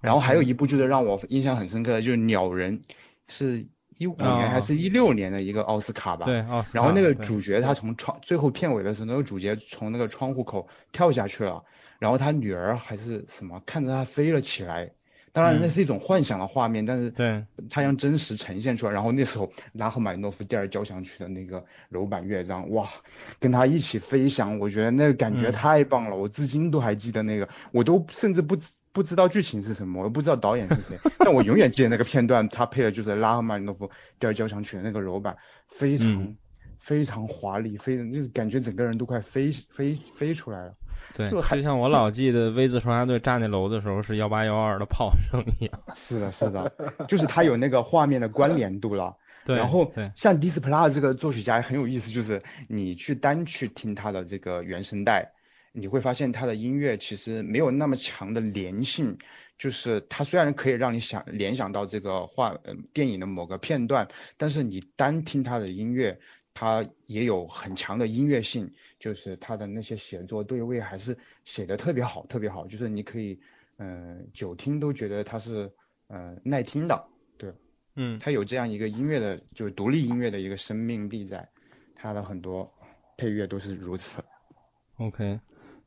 [0.00, 2.80] 然后还有一部就是让我印象很深刻的，就是《鸟人》，
[3.28, 3.68] 是
[3.98, 6.26] 一五年还是一六年的一个奥斯卡吧？
[6.26, 6.78] 对，奥斯卡。
[6.78, 11.64] 然后那个主角他从窗最后片尾的时候，那个主角从那个窗户口跳下去了，
[11.98, 14.92] 然后他女儿还是什么看着他飞了起来。
[15.34, 18.92] 当然，那是一种幻想的画面，但是对他用真实呈现出来。
[18.92, 22.86] 然后那时候拉赫玛尼诺夫第二交响曲的那个柔板乐章，哇，
[23.40, 26.16] 跟他一起飞翔，我觉得那个感觉太棒了。
[26.16, 36.34] 我至今都还记得那个，我都甚至不知不知道剧情是什么，我不知道导演是谁， 但我永远记得那个片段，他配的就是拉赫玛尼诺夫第二交响曲的那个柔板，非常
[36.78, 40.74] 非常华丽，非常就是感觉整个人都快飞飞飞出来了。
[41.14, 45.80] 对，就像我老记得 V 字双杀队炸那楼的时候是幺八幺二的炮声一样。
[45.94, 46.72] 是的，是的，
[47.06, 49.16] 就是它有那个画面的关联度了。
[49.44, 49.56] 对。
[49.56, 55.32] 然后，像 Displa 这个作曲家很有意思，就是你去单去听他的这个原声带，
[55.72, 59.18] 你会发现他的音乐其实没有那么强的连性。
[59.58, 66.20] 就是他虽然可以让你想联想到这个画呃电影的某个片段，但是你单听他的音乐，
[66.52, 68.72] 他也有很强的音乐性。
[68.98, 73.40] 就是他的那些写作对位还是写的特别好，特别好，就是你可以，
[73.76, 75.72] 嗯，久听都觉得他是，
[76.08, 77.52] 嗯，耐听的，对，
[77.96, 81.48] 嗯，他有这样一个音乐的，就是独立音乐的一个生命力在，
[81.96, 82.72] 他的很多
[83.16, 84.22] 配乐都是如此。
[84.98, 85.40] OK，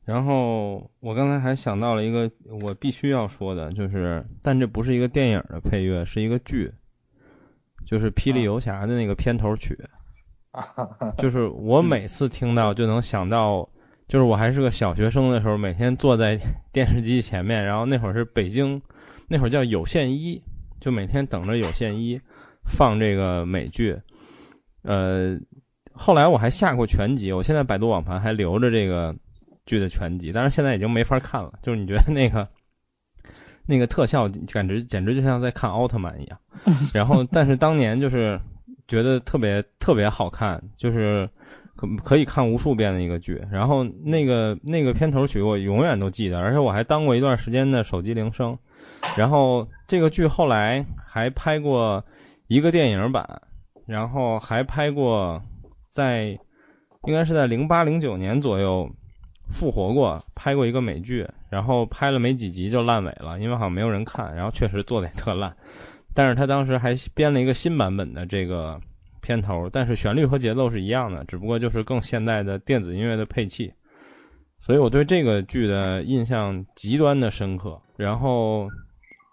[0.06, 2.30] 然后我刚才还想到了一个
[2.62, 6.72] 我必须要说的，就是，但这不是一个电影的配乐，是一个剧，
[7.84, 9.76] 就是《霹雳游侠》的那个片头曲。
[11.18, 13.68] 就是我 每次听到就能想到，
[14.06, 16.38] 就是我还是个小学生的时候，每天坐在
[16.72, 18.82] 电视机前面，然后那会儿是北京，
[19.28, 20.40] 那会儿叫有线一，
[20.80, 22.20] 就每天等着有线一
[22.64, 23.98] 放这个美剧。
[24.82, 25.40] 呃，
[25.92, 29.16] 后来我还下过全集，我现在百度网盘还留着这个
[29.66, 31.58] 剧的全集，但是现在已经没法看了。
[31.62, 32.48] 就是你觉得那个
[33.66, 36.38] 那个特效简直简直就像在看奥特曼一样，
[36.94, 38.40] 然后但是当年就是。
[38.88, 41.28] 觉得特别特别好看，就是
[41.74, 43.44] 可可以看无数遍的一个剧。
[43.50, 48.56] 然后那个那个片头曲我永远都记得，而且我还当过一段时间的手机铃声。
[49.16, 52.04] 然后这个剧后来还拍过
[52.46, 53.42] 一个电影版，
[53.86, 55.42] 然后还拍过
[55.90, 56.38] 在
[57.08, 58.88] 应该是在零八零九年左右
[59.50, 65.56] 复活过，拍过一个美剧，然后拍了没几集就烂尾了，因为好像没有人看，然后确实做的也特烂。
[66.14, 68.80] 但是他当时还编了一个新版本的这个
[69.20, 73.74] 片头，但是旋律和节奏是一样的，只不过就是更现代的电子音乐的配器，
[74.60, 77.80] 所以我对这个剧的印象极端的深刻。
[77.96, 78.68] 然后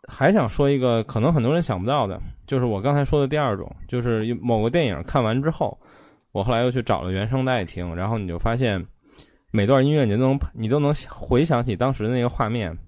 [0.08, 5.80] 还想说一个可能很多人想不到的，就是我刚才说的第二种，就是某个电影看完之后，
[6.32, 8.86] 我后来又去找了原声带听，然后你就发现
[9.56, 12.80] 每段音乐你都能你都能回想起当时的那个画面。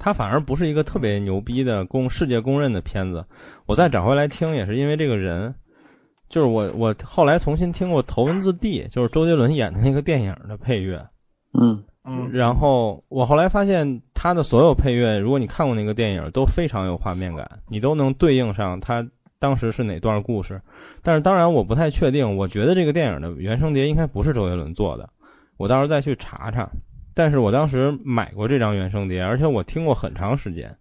[0.00, 3.24] 它反而不是一个特别牛逼的公世界公认的片子，
[3.66, 5.54] 我再找回来听也是因为这个人，
[6.28, 11.08] 就是我我后来重新听过《头文字 D》，就是周杰伦演的那个电影的配乐，
[11.52, 11.84] 嗯。
[12.08, 19.08] 嗯，然后我后来发现他的所有配乐，如果你看过那个电影，都非常有画面感，你都能对应上他
[19.40, 20.62] 当时是哪段故事。
[21.02, 25.10] 但是当然我不太确定，我觉得这个电影的原声碟应该不是周杰伦做的，
[25.56, 26.70] 我到时候再去查查。
[27.14, 30.76] 但是我当时买过这张原声碟，而且我听过很长时间，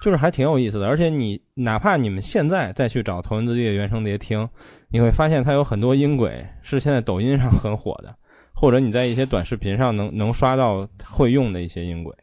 [0.00, 0.86] 就是还挺有意思的。
[0.86, 4.48] 而且你哪怕你们现在再去找头文字 D 的原声碟听，
[4.88, 8.14] 你会发现它有很多音轨是现在抖音上很火的，
[8.54, 12.14] 或者你在一些短视频上能能刷到会用的一些音轨。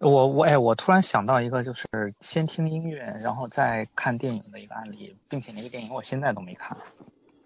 [0.00, 1.86] 我我哎，我突然想到一个，就是
[2.20, 6.76] 先听音乐然后再看电影的一个案例，并且那个电影我现在都没看，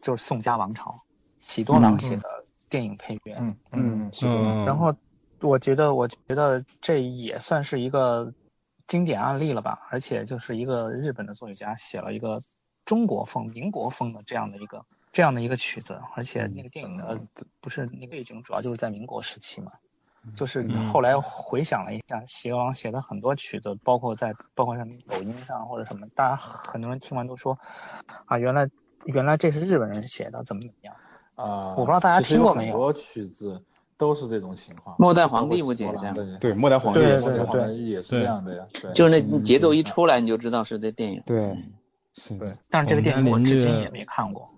[0.01, 0.91] 就是《宋家王朝》，
[1.41, 2.23] 喜多郎写的
[2.69, 3.35] 电影配乐。
[3.41, 4.65] 嗯嗯嗯。
[4.65, 4.95] 然后。
[5.41, 8.35] 我觉得，我觉得这也算是一个
[8.89, 9.87] 经典案例了吧？
[9.89, 12.41] 而且就是一个日本的作曲家写了一个
[12.85, 17.17] 中国风、民国风的这样的一个这样的一个曲子，而且那个电影的
[17.61, 19.71] 不是那个背景主要就是在民国时期嘛。
[20.35, 27.57] 就是后来回想了一下，邪王写的很多曲子，包括在包括像抖音上或者什么，大家很多人听完都说
[28.27, 28.69] 啊，原来
[29.05, 30.97] 原来这是日本人写的，怎么怎么样
[31.39, 31.75] 啊？
[31.77, 32.73] 我不知道大家听过没有？
[32.73, 33.63] 很多曲子
[33.97, 34.95] 都是这种情况。
[34.99, 36.15] 末代皇帝不也这样？
[36.41, 38.67] 对，末代皇帝对对对也是这样的呀。
[38.81, 41.23] 对，就是那节奏一出来，你就知道是这电影。
[41.25, 41.57] 对，
[42.15, 42.37] 是。
[42.37, 42.49] 对。
[42.69, 44.51] 但是这个电影我至今也没看过。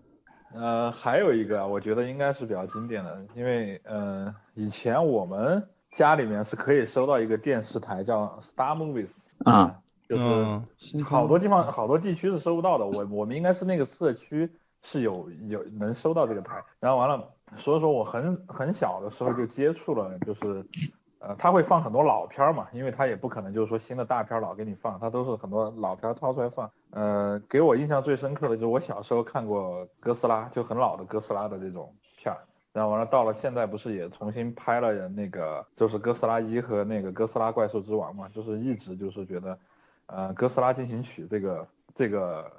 [0.53, 9.13] 呃，还有一个，我觉得应该是比较经典的，因为呃，以前我们家里面是可以收到一个电视台叫 Star Movies
[9.45, 9.77] 啊，
[10.09, 14.51] 就是好多地方好多地区是收不到的，我我们应该是那个社区
[14.83, 20.65] 是有有能收到这个台，然后完了，所以说我很很小的时候就接触了，就是。
[21.23, 26.71] 呃，他会放很多老片儿嘛，因为他也不可能就是说新的大片儿老给你放，他都是很多老片儿掏出来放。
[26.93, 32.41] 呃，给我印象最深刻的就是我小时候看过哥斯拉，就很老的哥斯拉的这种片儿。
[32.73, 39.59] 然后完了到了现在不是也重新拍了那个就是哥斯拉一和那个哥斯拉怪兽之王嘛，就是一直就是觉得，
[40.07, 42.51] 呃，哥斯拉进行曲这个这个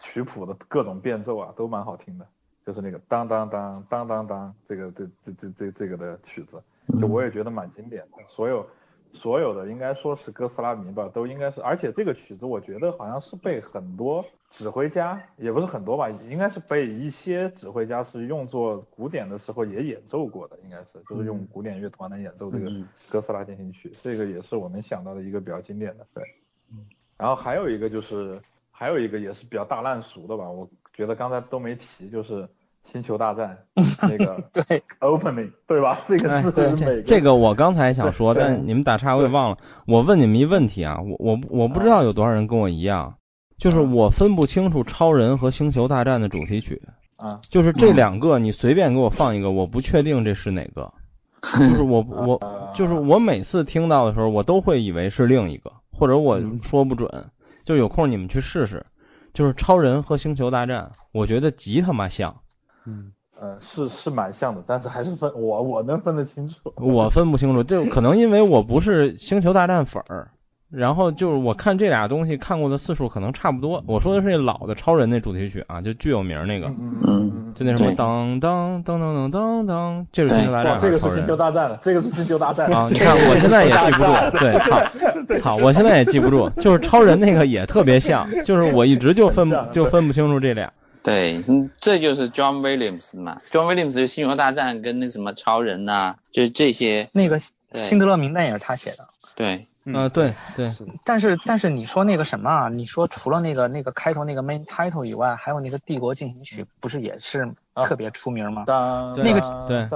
[0.00, 2.26] 曲谱的各种变奏啊都蛮好听的，
[2.64, 6.62] 就是那个当当当当当当这个这这这这这个的曲子。
[6.98, 8.66] 就我也觉得蛮经典的，所有
[9.12, 22.70] 所有的应该说是哥斯拉迷吧，都应该是，而且这个曲子我觉得好像是被很多指挥家，也不是很多吧，应该是被一些指挥家是用作古典的时候也演奏过的，应该是就是用古典乐团来演奏这个
[23.10, 26.24] 哥斯拉进行曲，这个也是我能想到的一个比较经典的，对，
[27.18, 28.40] 然后还有一个就是
[28.78, 32.48] 还有一个也是比较大烂熟的吧，我觉得刚才都没提，就是。
[32.90, 33.58] 星球大战
[34.00, 34.82] 那个对。
[35.00, 36.00] opening 对吧？
[36.06, 39.58] 这个是对这这个我刚才想说，但你们打岔我也忘了。
[39.86, 43.16] 我问你们一问题啊，我我我不知道有多少人跟我一样，
[43.58, 46.80] 就是我分不清楚超人和星球大战的主题曲
[47.18, 50.94] 啊，就是这两个你随便给我放一个，我不确定这是哪个，
[51.58, 57.26] 就是我我就是我每次听到的时候，我都会以为是另一个，或者我说不准，
[57.68, 58.86] 就有空你们去试试，
[59.34, 62.34] 就是超人和星球大战，我觉得极他妈像。
[62.86, 70.30] 嗯，呃，是是蛮像的，但是还是分我我能分得清楚，我分不清楚，就可能因为我不是星球大战粉儿，
[70.70, 73.82] 然后就是我看这俩东西看过的次数可能差不多。
[73.86, 76.66] 我说的是那老的超人那主题曲啊，就巨有名那个，
[77.06, 82.86] 嗯，就那什么当当当当当当当，这是星球大战，这个是星球大战了，这个是星球大战啊。
[82.92, 84.58] 你看我现在也记不住，对，
[85.38, 90.72] 操， 操，我现在也记不住，就是超人那个也特别像，就是我一直就分就分不清楚这俩。
[91.02, 91.40] 对，
[91.80, 97.08] 这就是 John Williams 嘛，John Williams 就星球大战跟那什么超人呐，就是这些。
[97.12, 97.38] 那个
[97.72, 99.06] 辛德勒名单也是他写的。
[99.34, 100.70] 对，嗯，对对。
[101.04, 102.68] 但是但是你说那个什么啊？
[102.68, 108.64] 你说除了那个那个开头那个 main title 以外，还有那个帝国进行曲，不是也是特别出名吗？
[109.16, 109.88] 那个对，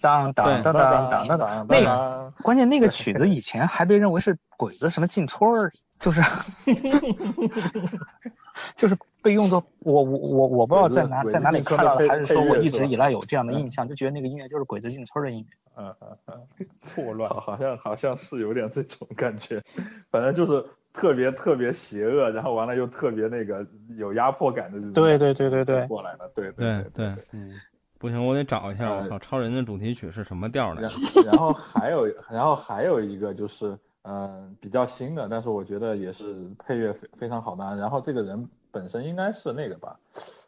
[0.00, 6.20] 当当当当当当当，那个关键那个曲子以前还被认为是鬼子什么进村儿，就是。
[8.76, 15.82] 就是被用作我我我我不知道在哪在哪里看到的，还是说我一直以来有这样的印象，就觉得那个音乐就是鬼子进村的音乐。
[15.82, 19.62] 嗯嗯嗯，错乱，好像好像是有点这种感觉，
[20.10, 24.92] 反正就是特别特别邪恶，然后完了又特别那个有压迫感的这种。
[24.92, 25.86] 对对对对对。
[25.86, 27.14] 过来了，对对对。
[27.32, 27.54] 嗯，
[28.00, 30.82] 不行，我得找一下，我操，超人的主题曲是什么调的？
[31.24, 33.78] 然后还有然后还有一个就是。
[34.02, 37.76] 嗯，比较新的，但是我觉得也是配乐非非常好的。
[37.76, 39.94] 然后这个人本身应该是那个吧，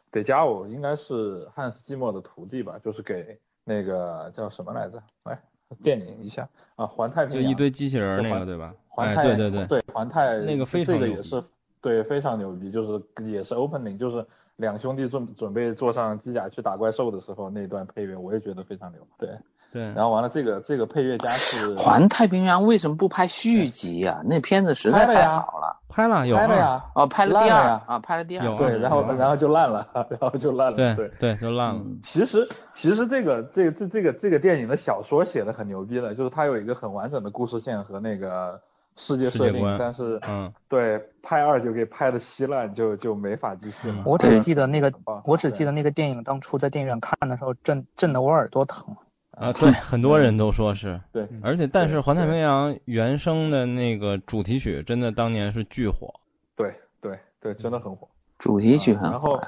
[0.09, 4.99] 得加我应该是汉斯季默的徒弟吧，就是给那个叫什么来着？
[5.25, 5.39] 来
[5.83, 8.73] 电影一下啊，环太平洋就一堆机器人那个对吧？
[8.87, 11.43] 环太对对对对环太那个非常这个也是
[11.79, 19.01] 对非常牛逼，就是也是 opening，就是两兄弟准准备坐上机甲去打怪兽的时候那段配乐，我也觉得非常牛。
[19.17, 19.29] 对。
[19.71, 24.21] 对，然后完了，这个这个配乐家是环太平洋，为什么不拍续集啊？
[24.23, 31.81] 那片子实在太好了，拍了有拍了呀，哦，拍了第二啊，拍了第二，对，然后然后就烂了，然后就烂了，对对对，就烂了。
[32.03, 38.61] 其实其实这个这个这这个这个电影的小说写的很牛逼的，就是它有一个很完整的故事线和那个
[38.95, 44.03] 世界设定，但是嗯，对，拍二就给拍的稀烂，就就没法继续了。
[44.05, 44.93] 我只记得那个，
[45.25, 48.95] 我只记得那个电影当初在电影院看的时候震震得我耳朵疼。
[49.31, 56.13] 啊，对，很多人都说是，对，而且但是环太平洋原声的那个主题曲真的当年是巨火，
[56.55, 58.07] 对对对，真的很火，
[58.37, 59.41] 主题曲很火，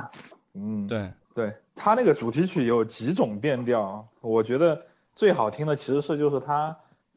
[0.55, 4.81] 嗯，对对，他那个主题曲有几种变调，我觉得
[5.13, 6.75] 最好听的其实是就是他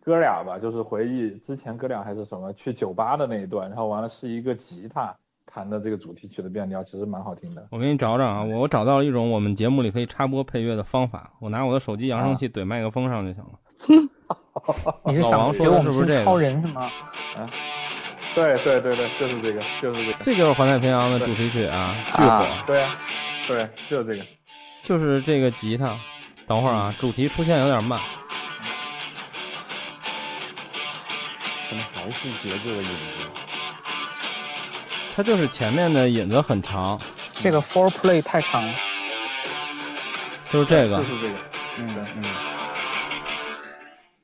[0.09, 7.66] 哥俩吧，就是回忆之前哥俩还是什么去酒吧的那一段，然后完了是一个吉他弹的这个主题曲的变调，其实蛮好听的。
[7.70, 14.09] 我给你找找啊，我找到了一种我们节目里可以插播配乐的方法，我拿我的手机扬声器怼麦克风上就行了。
[15.04, 16.24] 你是想说的是不是这个？
[16.24, 16.90] 超人是吗？
[17.36, 17.50] 啊，
[18.34, 20.18] 对对对对，就是这个，就是这个。
[20.24, 22.46] 这就是环太平洋的主题曲啊，巨火。
[22.66, 22.96] 对啊，
[23.46, 24.26] 对，就是这个，
[24.82, 25.94] 就是这个吉他。
[26.46, 28.00] 等会儿啊，主题出现有点慢。
[31.68, 32.92] 怎么还是节奏的影子？
[35.14, 36.98] 它就是前面的引子很长。
[37.32, 38.72] 这个 four play 太长了。
[40.48, 40.96] 就是这个。
[40.98, 41.34] 就是这个。
[41.78, 42.24] 嗯嗯。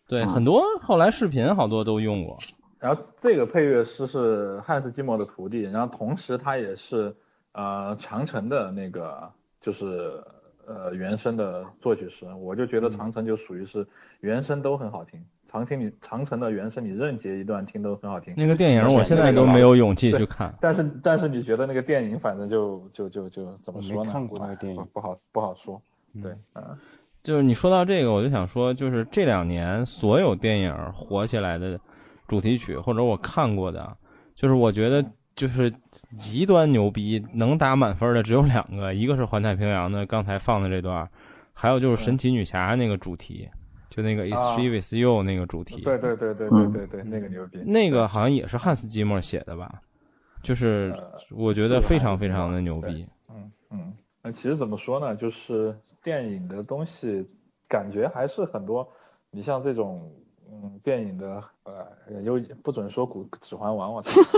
[0.06, 2.38] 对，很多后来视频好多都用过。
[2.78, 7.14] 然后这个配乐师是汉斯季默的徒弟，然后同时他也是
[7.52, 9.30] 呃长城的那个
[9.60, 10.22] 就是
[10.66, 12.26] 呃原声的作曲师。
[12.38, 13.86] 我就觉得长城就属于是
[14.20, 15.24] 原声都很好听。
[15.54, 18.34] 长城里长城的原声你任杰一段听都很好听。
[18.36, 20.52] 那个电影我现在都没有勇气去看。
[20.60, 24.08] 但是但是你觉得那个电影反正就就就就怎么说呢？
[24.08, 25.80] 没看过那个电影，不好不好说。
[26.20, 26.76] 对，嗯，
[27.22, 31.78] 就是你说到这个，我就想说，就是这两年所有电影火起来的
[32.26, 33.96] 主题曲，或者我看过的，
[34.34, 35.04] 就是我觉得
[35.36, 35.72] 就是
[36.16, 41.10] 极端牛逼，能打满分的只有两个，一个是环太平洋的刚才放的这段，
[41.52, 43.50] 还有就是神奇女侠那个主题。
[43.94, 47.58] 就那个 Is She With You 那个主题，对对对对对对对，那个牛逼。
[47.60, 49.82] 那个好像也是汉斯季默写的吧？
[50.42, 50.92] 就是
[51.30, 53.06] 我觉得非常非常的牛逼。
[53.30, 55.14] 嗯嗯，那其实怎么说呢？
[55.14, 57.24] 就是电影的东西，
[57.68, 58.88] 感觉还是很多。
[59.30, 60.12] 你像这种。
[60.50, 61.86] 嗯，电影的呃，
[62.22, 64.20] 又不准说古指环王，我操！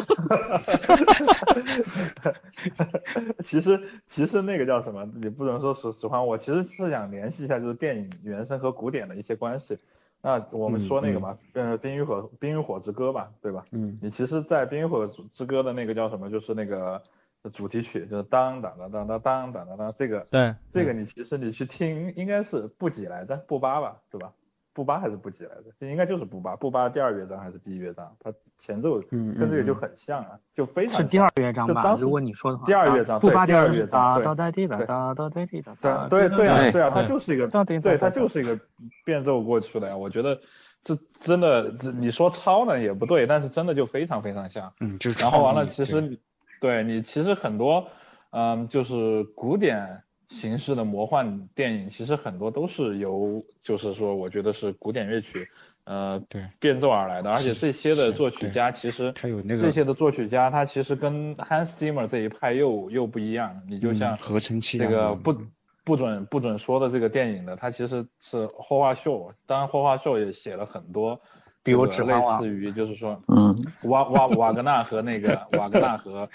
[3.44, 5.04] 其实其实那个叫什么？
[5.16, 9.78] 你不能说是指环，我其实是想联系一下，就是电影原声和古典的一些关系。
[10.22, 13.64] 那我们说那个嘛，呃，冰与火冰与火之歌吧，对吧？
[13.70, 13.98] 嗯。
[14.00, 16.28] 你其实，在冰与火之歌的那个叫什么？
[16.30, 17.00] 就是那个
[17.52, 23.36] 主题曲，就是当当当当当当当当，这个对，这个你其实你去听，应该是布几来着？
[23.36, 24.32] 布八吧，对吧？
[24.77, 25.72] 布巴还是布吉来着？
[25.81, 26.55] 这应该就是布巴。
[26.55, 28.14] 布巴第二乐章还是第一乐章？
[28.20, 31.97] 它前奏跟这个就很像啊，就非常是第二乐章吧？
[31.99, 35.74] 如果你说的话，第二乐章，布巴第二乐章，哒哒滴哒哒哒哒滴哒。
[36.11, 37.49] 对对啊对啊，它就是一个，
[37.81, 38.61] 对它就是一个
[39.03, 39.97] 变奏过去的呀。
[39.97, 40.39] 我觉得
[40.85, 44.70] 这真的，你说抄呢也不对，但是真的就非常非常像。
[44.81, 45.18] 嗯，就是。
[45.22, 46.20] 然后完了，其实
[46.61, 47.89] 对你其实很多，
[48.29, 50.03] 嗯，就是古典。
[50.29, 55.49] 形式的魔幻电影其实很多都是由，就是说，我觉得是古典乐曲，
[55.85, 57.31] 呃，对，变奏而来的。
[57.31, 63.62] 而且这些的作曲家其实，他有那个这些的作曲家，他其实跟 Hans Zimmer 这一派又又不一样。
[63.68, 65.37] 你就像合成器这个不
[65.85, 71.20] 不准不准说的这个电影的，他其实是霍华秀，当然霍华秀也写了很多。
[71.66, 76.28] 比如指类似于就是说，嗯，瓦瓦瓦格纳和那个 瓦格纳和，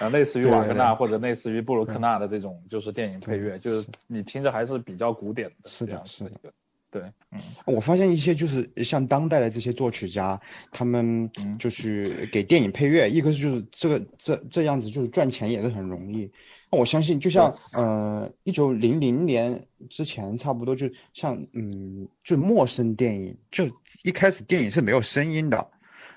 [0.00, 5.68] 呃，类似于瓦格纳或者类似于布鲁克纳的这种就是电影配乐，就是你听着还是比较古典的。
[5.68, 6.52] 是的，是的。
[6.90, 7.38] 对，嗯。
[7.66, 16.32] 我发现一些就是像当代的这些作曲家，他们就是给电影配乐，一个是就是这个这这样子就是赚钱也是很容易。
[16.70, 23.70] 我相信，就像呃，一九零零年之前，差不多就像嗯，就陌生电影，就
[24.04, 25.70] 一开始电影是没有声音的，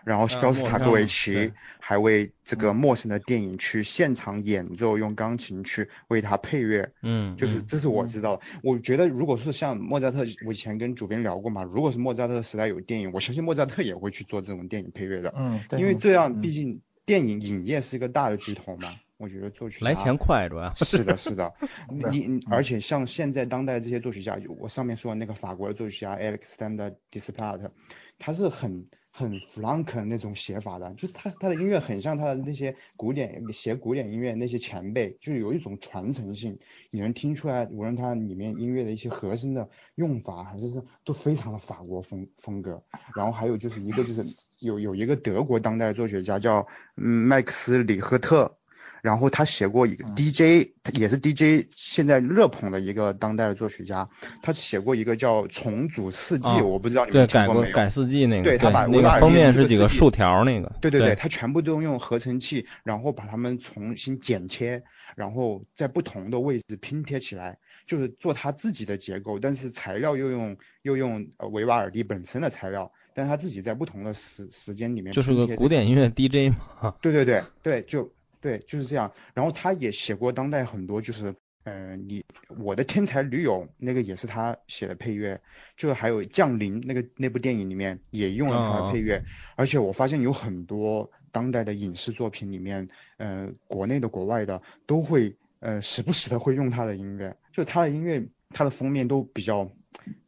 [0.04, 8.42] 然后肖斯塔科维奇还为这个陌生的电影去现场演奏，用钢琴去为他配乐，嗯，就是这是我知道。
[8.62, 18.96] 我觉得如果是像莫扎特，我以前跟主编聊过嘛，如果是莫扎特时代有电影，我相信莫扎特也会去做这种电影配乐的，嗯，因为这样毕竟电影影业是一个大的巨头嘛。
[19.22, 20.74] 我觉得作曲来钱快主要。
[20.84, 21.54] 是的，是的，
[22.12, 27.70] 你而且像现在当代这些作曲家，我上面说的那个法国的作曲家 Alexander Displat，
[28.18, 36.58] 他是很很 flank 那种写法的，就他他的音乐很像他的那些古典写古典音乐那些前辈，就是有一种传承性，
[36.90, 42.82] 你能听出来，无论他里面音乐的一些和声的用法，还是都非常的法国风风格。
[43.16, 44.24] 然后还有就是一个就是
[44.60, 46.66] 有有一个德国当代作曲家叫
[46.96, 48.58] 嗯麦克斯里赫特。
[49.02, 54.08] 然后他写过一个 DJ，他也是 DJ，现在热捧的一个当代的作曲家。
[54.44, 57.76] 他写过一个叫《重组四季》，我不知道你们听过没有？
[57.76, 58.44] 改四季那个。
[58.44, 60.72] 对他把那个封面是几个竖条那个。
[60.82, 64.84] 对对对，他全部都用合成器，然后把它们重新剪切，
[65.16, 75.12] 然后在不同的位置拼贴起来，就是做他自己的结构，但是材料又用又用维瓦尔第本身的材料，但是他自己在不同的时时间里面。
[75.12, 76.94] 就是个古典音乐 DJ 嘛。
[77.02, 78.12] 对对对对，就。
[78.42, 79.14] 对，就是这样。
[79.34, 81.34] 然后他也写过当代很多就是
[81.64, 82.26] 嗯，你
[82.58, 85.40] 我的天才女友那个也是他写的配乐，
[85.78, 89.24] 就还有降临那个那部电影里面也用了他的配乐，
[89.56, 99.72] 而且我发现有很多当代的影视作品里面，呃，国内的国外的都会呃时不时的会用他的音乐，就他的音乐他的封面都比较。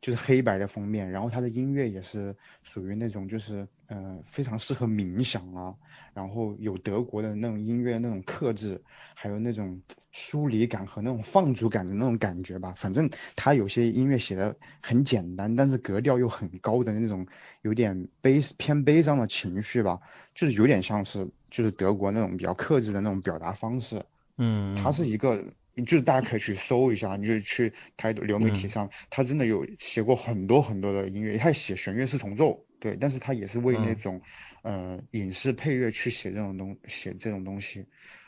[0.02, 5.76] 就是黑白的封面，然后他的音乐也是属于那种就是呃非常适合冥想啊，
[6.14, 8.82] 然后有德国的那种音乐那种克制，
[9.14, 9.82] 还有那种
[10.12, 12.74] 疏离感和那种放逐感的那种感觉吧。
[12.76, 17.26] 反正他有些音乐写的很简单，但是格调又很高的那种
[17.62, 20.00] 有点悲偏悲伤的情绪吧，
[20.34, 24.02] 就是有点像是就是德国那种比较克制的那种表达方式。
[24.38, 25.44] 嗯，他是一个。
[25.76, 34.20] 就是大家可以去搜一下，你就去台流媒体上，他真的有写过很多很多的音乐，他写弦乐四重奏，对，但是他也是为那种
[34.62, 37.86] 呃影视配乐去写这种东写这种东西。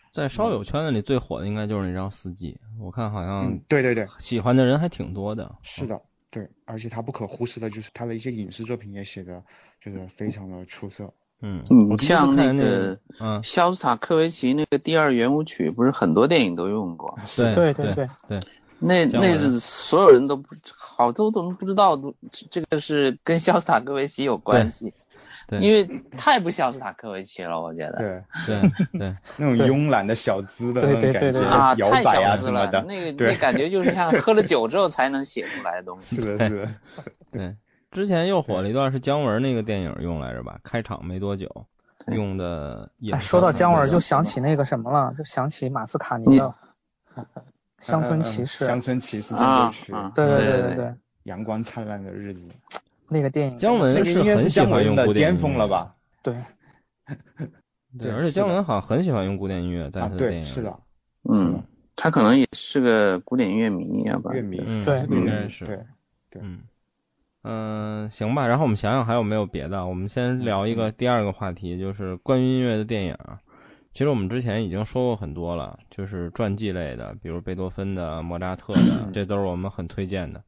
[0.09, 5.53] 在烧友圈子里最火的应该就是那张《四季》，我看好像对对对，喜欢的人还挺多的。
[5.61, 9.43] 是的，对，而且他不可忽视的就是他的一些影视作品也写的
[9.83, 11.13] 就是非常的出色。
[11.41, 17.19] 嗯嗯，像那个嗯，肖斯塔科维奇那个第二圆舞曲，不是很多电影都用过。
[17.35, 18.41] 对对对对。
[18.79, 21.99] 那那是所有人都不好多都不知道，
[22.49, 24.93] 这个是跟肖斯塔科维奇有关系。
[25.47, 25.59] 对。
[25.59, 27.97] 因为太不肖斯塔科维奇了，我觉得。
[27.97, 29.15] 对对对。
[29.37, 32.83] 那种慵懒的小资的那种感觉啊，摇摆啊什么的。
[32.83, 36.17] 那个那感觉就是像 喝了酒之后才能写出来的东西。
[36.17, 36.69] 是的，是的。
[37.31, 37.55] 对。
[37.91, 40.59] 之前又火了一段是姜文那个电影用来着吧？
[40.63, 41.65] 开场没多久。
[42.07, 46.53] 用的也说到姜文就想起那个什么了，就想起马斯卡尼的
[47.85, 48.63] 《乡村骑士》。
[48.67, 50.93] 乡村骑士这曲，对对对对对。
[51.23, 52.49] 阳光灿烂的日子。
[53.07, 53.57] 那个电影。
[53.57, 55.95] 姜文是很喜欢用古典巅峰了吧？
[56.23, 56.35] 对。
[57.99, 60.43] 对，而且姜文好像很喜欢用古典音乐在他的电影。
[60.43, 60.79] 是的。
[61.29, 61.63] 嗯，
[61.95, 64.31] 他可能也是个古典音乐迷啊吧？
[64.33, 65.65] 乐迷，对，应该是。
[65.65, 65.79] 对
[66.29, 66.41] 对。
[66.43, 66.61] 嗯。
[67.47, 69.85] 嗯，行吧，然后我们想想还有没有别的。
[69.85, 73.15] 我们先聊一个第二个话题，就是关于音乐的电影。
[73.95, 80.43] 其实我们之前已经说过很多了，就是传记类的，比如贝多芬的、莫扎特的， 这都是我们很推荐的。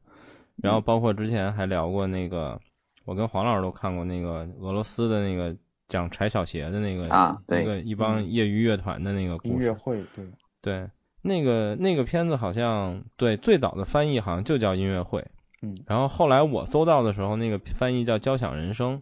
[0.56, 2.60] 然后包括之前还聊过那个，
[3.06, 5.56] 我跟黄老师都看过那个俄罗斯的那个
[5.88, 10.26] 讲柴小鞋的那个啊，对，一个一帮业余乐团的那个音乐会，对
[10.60, 10.90] 对，
[11.22, 15.24] 那个那个片子好像对最早的翻译好像就叫音乐会。
[15.62, 18.98] 嗯，然后后来我搜到的时候，那个翻译叫《交响人生》，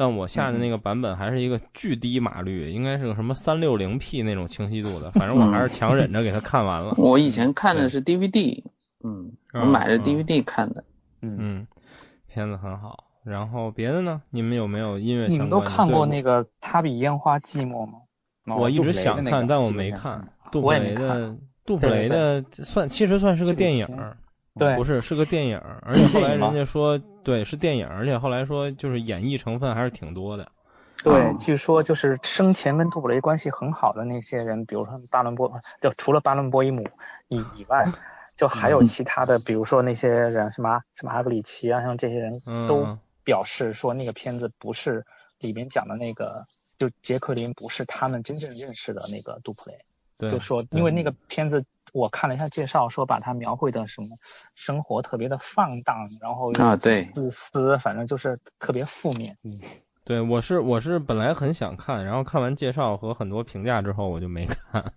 [0.00, 6.94] 但我下的那个版本还是一个巨低码率，应该是个什么三六零 P 那种清晰度的，反正我还是强忍着给它看完了。
[6.96, 8.64] 我以前看的是 DVD，
[9.04, 10.82] 嗯，我买的 DVD 看的。
[11.20, 11.66] 嗯嗯，
[12.26, 13.04] 片子很好。
[13.24, 14.22] 然后别的呢？
[14.30, 15.26] 你们有没有音乐？
[15.26, 17.98] 你们都看过那个《他比烟花寂寞》吗？
[18.56, 20.28] 我一直想看，但我没看。
[20.50, 21.36] 杜普雷的，
[21.66, 23.86] 杜普雷的算其实算是个电影。
[24.58, 30.50] 对，不是，是个电影， 而且后来人家说，对，是电影，而且后来说就是演绎成分还是挺多的。
[31.02, 36.88] 对，据说就是生前跟杜普雷关系很好的那些人，比如说巴伦波，就除了巴伦波伊姆
[37.28, 37.84] 以以外，
[38.36, 42.32] 就还有其他的，比如说那些人，什么什么阿格里奇啊，像这些人
[42.66, 45.04] 都表示说那个片子不是
[45.38, 46.46] 里面讲的那个，
[46.78, 51.64] 就杰克林不是他们真正认识的那个杜普雷，就说因为那个片子。
[51.92, 54.08] 我看了一下介绍，说把它描绘的什么
[54.54, 59.36] 生活特别的放荡，然后啊对自私，反正就是特别负面。
[59.42, 59.52] 嗯，
[60.04, 64.92] 对我是我是本来很想看，然后看完介绍和很多评价之后我就没看，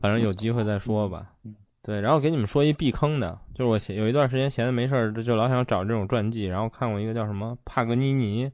[0.00, 1.32] 反正有机会再说吧。
[1.82, 8.50] 对，然后给你们说一避坑的，就是我闲有一段时间闲的没事儿，就老想找这种传记，然后看过一个叫什么帕格尼尼。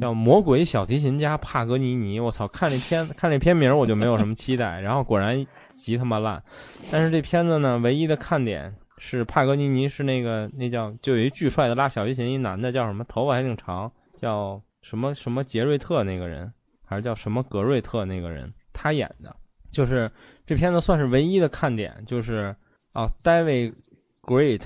[0.00, 2.48] 叫魔鬼小提琴家帕格尼尼，我操！
[2.48, 6.42] 看这片看这片名我就没有什么期待，然后果然极他妈烂。
[6.90, 16.52] 但是这片子呢，唯一的看点是帕格尼尼是那个那叫就有一巨帅的拉小提琴一男的叫什么，头发还挺长，叫什么什么杰瑞特那个人，
[16.86, 19.36] 还是叫什么格瑞特那个人，他演的。
[19.70, 20.10] 就是
[20.46, 22.56] 这片子算是唯一的看点，就是
[22.92, 23.74] 啊，David
[24.22, 24.62] Great，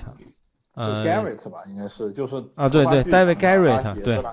[0.75, 4.23] 呃，Garrett 吧，应该是就是啊，对对，David Garrett，对。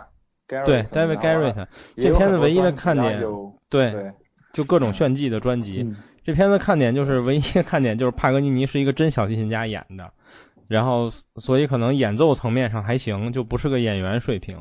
[0.47, 1.67] 对，David Garrett，
[1.97, 3.21] 这片子唯一的看点，
[3.69, 4.13] 对，
[4.53, 5.95] 就各种炫技的专辑。
[6.25, 10.13] 这片子看点就是唯一的看点就是帕格尼尼是一个真小提琴家演的，
[10.69, 14.59] 然后所以可能演奏层面上还行，就不是个演员水平。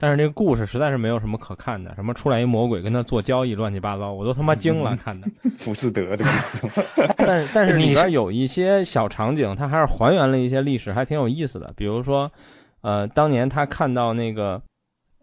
[0.00, 5.28] 但是这个故事实在是没有什么可看的，什么出来一魔鬼跟他做交易，乱七八糟，我都他妈惊了 看的。
[5.58, 6.84] 浮士德的意思。
[7.18, 11.72] 但是但是里边有一些小场景，他还是还原了一些历史，还挺有意思的。
[11.76, 12.30] 比如说，
[12.80, 14.62] 呃，当年他看到那个。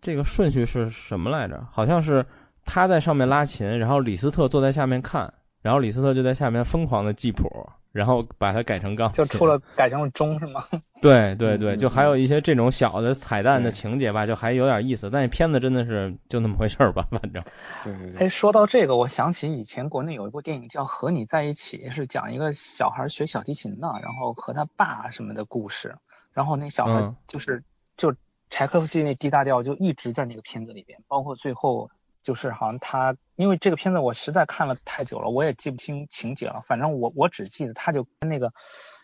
[0.01, 1.67] 这个顺序是什么来着？
[1.71, 2.25] 好像是
[2.65, 10.63] 他在上面拉琴，然后李斯特坐在下面看，然后李斯特就在下面疯狂的记谱，然后把它改成钢琴，就出了改成了钟是吗？
[11.01, 15.09] 对对对，就还有一些这种小的彩蛋的情节吧，就还有点意思。
[15.09, 17.43] 但是片子真的是就那么回事儿吧， 反正。
[17.83, 18.25] 对对对。
[18.25, 25.95] 哎，说到这个，我想起以前国内有一部电影叫《和你在一起》，是讲一个小孩学小提琴的，然后和他爸什么的故事。
[26.33, 27.63] 然后那小孩就是
[27.95, 28.13] 就
[28.55, 31.91] 柴可夫斯基那 D 大调就一直在那个片子里边，包括最后。
[32.23, 36.59] 就是好像他，因为这个片子我实在看了太久了，我也记不清情节了。
[36.67, 38.51] 反正我我只记得他就跟那个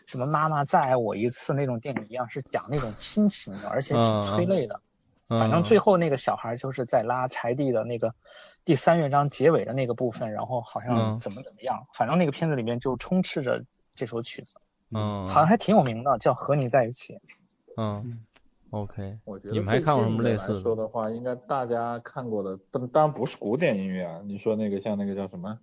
[0.08, 4.80] 什么妈妈再爱我一次那种电影一样，是讲那种亲情的，而且挺催泪的。
[5.28, 8.12] 反正最后那个小孩就是在拉柴蒂的那个
[8.64, 11.86] 第三乐章结尾的那个部分，然后好像怎么怎么样。
[11.94, 14.58] 反正那个片子里面就充斥着这首曲子，
[14.90, 17.20] 嗯，好像还挺有名的，叫和你在一起。
[17.76, 18.24] 嗯。
[18.72, 20.62] OK，我觉得你们还看过什么类似的？
[20.62, 24.20] 说的话，应该大家看过的，但，当然不是古典音乐啊。
[24.24, 25.58] 你说那个像那个叫什么？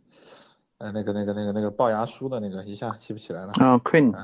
[0.78, 3.54] 呃，那个那个那个那个龅牙叔的那个，一下记不起来了。
[3.60, 4.16] 啊，Queen，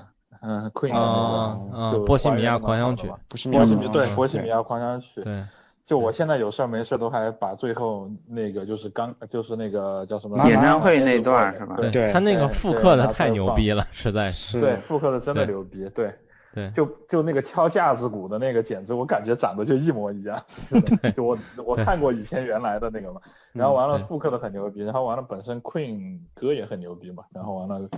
[0.41, 5.21] 嗯，Queen 的那个，波西米亚狂想曲，波西米对，波西米亚狂想曲。
[5.23, 5.43] 对。
[5.88, 11.75] 就我现在有事儿没事都还把最后那个就是刚就是那个叫什么演唱会那段是吧？
[11.91, 14.59] 对，他那个复刻的太牛逼了，实在是。
[14.59, 16.11] 对，复刻的真的牛逼，对。
[16.56, 20.41] 对，就就那个敲架子鼓的那个，简直我感觉长得就一模一样。
[21.16, 23.20] 就我我看过以前原来的那个嘛，
[23.51, 27.89] 然后完了复刻的很牛逼，然后完了本身 Queen 歌也很牛逼嘛，然后完了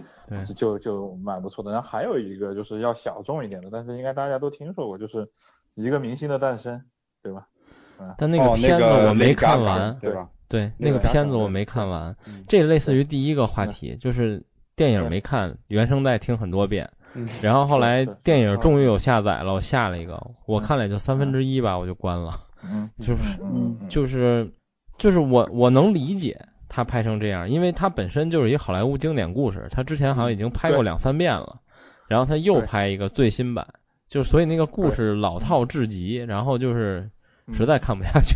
[0.55, 1.71] 就就蛮不错的。
[1.71, 5.29] 然后还有一个就是要小众一点的，但是应该大家都听说过，就是
[5.75, 6.81] 一个明星的诞生，
[7.21, 7.47] 对吧？
[8.17, 10.29] 但那个片子我没看完，对吧？
[10.47, 12.15] 对，那个片子我没看完。
[12.47, 14.43] 这类似于第一个话题，就是
[14.75, 16.89] 电影没看，原声带听很多遍。
[17.41, 22.41] 然后后来电影终于有下载了，我下了一个，我看了也就三分之一吧，我就关了。
[22.63, 23.39] 嗯，就是
[23.89, 24.51] 就是
[24.97, 31.61] 就是我我能理解他拍成这样，因为他本身就是一好莱坞经典故事，他之前好像已经拍过两三遍了，
[32.07, 33.67] 然后他又拍一个最新版，
[34.07, 37.09] 就所以那个故事老套至极，然后就是
[37.53, 38.35] 实在看不下去，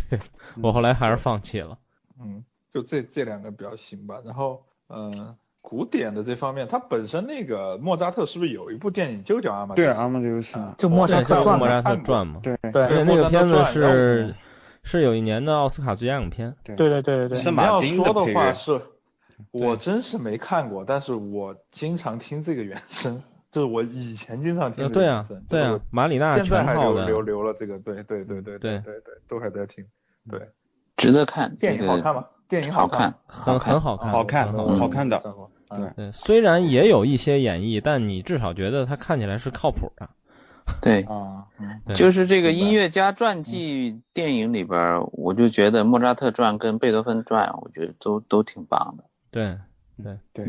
[0.62, 1.78] 我后来还是放弃了。
[2.20, 5.36] 嗯，就这这两个比较行吧，然后嗯。
[5.62, 12.40] 古典的这方面，它本身那个莫扎特是不是有一部电影就叫阿玛对，阿玛迪斯，就莫扎特传莫扎特传嘛。
[12.42, 14.34] 对对，那个片子是
[14.82, 16.54] 是有一年的奥斯卡最佳影片。
[16.64, 17.38] 对对对对对。
[17.38, 18.82] 是马丁的说的话是，
[19.52, 24.90] 我真是没看过，但是我经常听这个原声，就是我以前经常听。
[24.90, 27.06] 对啊，对啊，马里纳全套的。
[27.06, 29.86] 留留了这个，对对对对对对对，都还在听。
[30.28, 30.40] 对，
[30.96, 31.54] 值得看。
[31.56, 32.24] 电影好看吗？
[32.52, 35.22] 电影好看，很很好看，好看，好看的。
[35.70, 40.10] 对对，虽然也有一些演绎，但你至少觉得它看起来是靠谱的。
[40.82, 41.46] 对 啊，
[41.94, 49.04] 就是这个音乐家传记电影里边，我就觉得莫扎特传跟贝多芬传，我觉得都都挺棒的。
[49.30, 49.56] 对
[50.04, 50.46] 对对，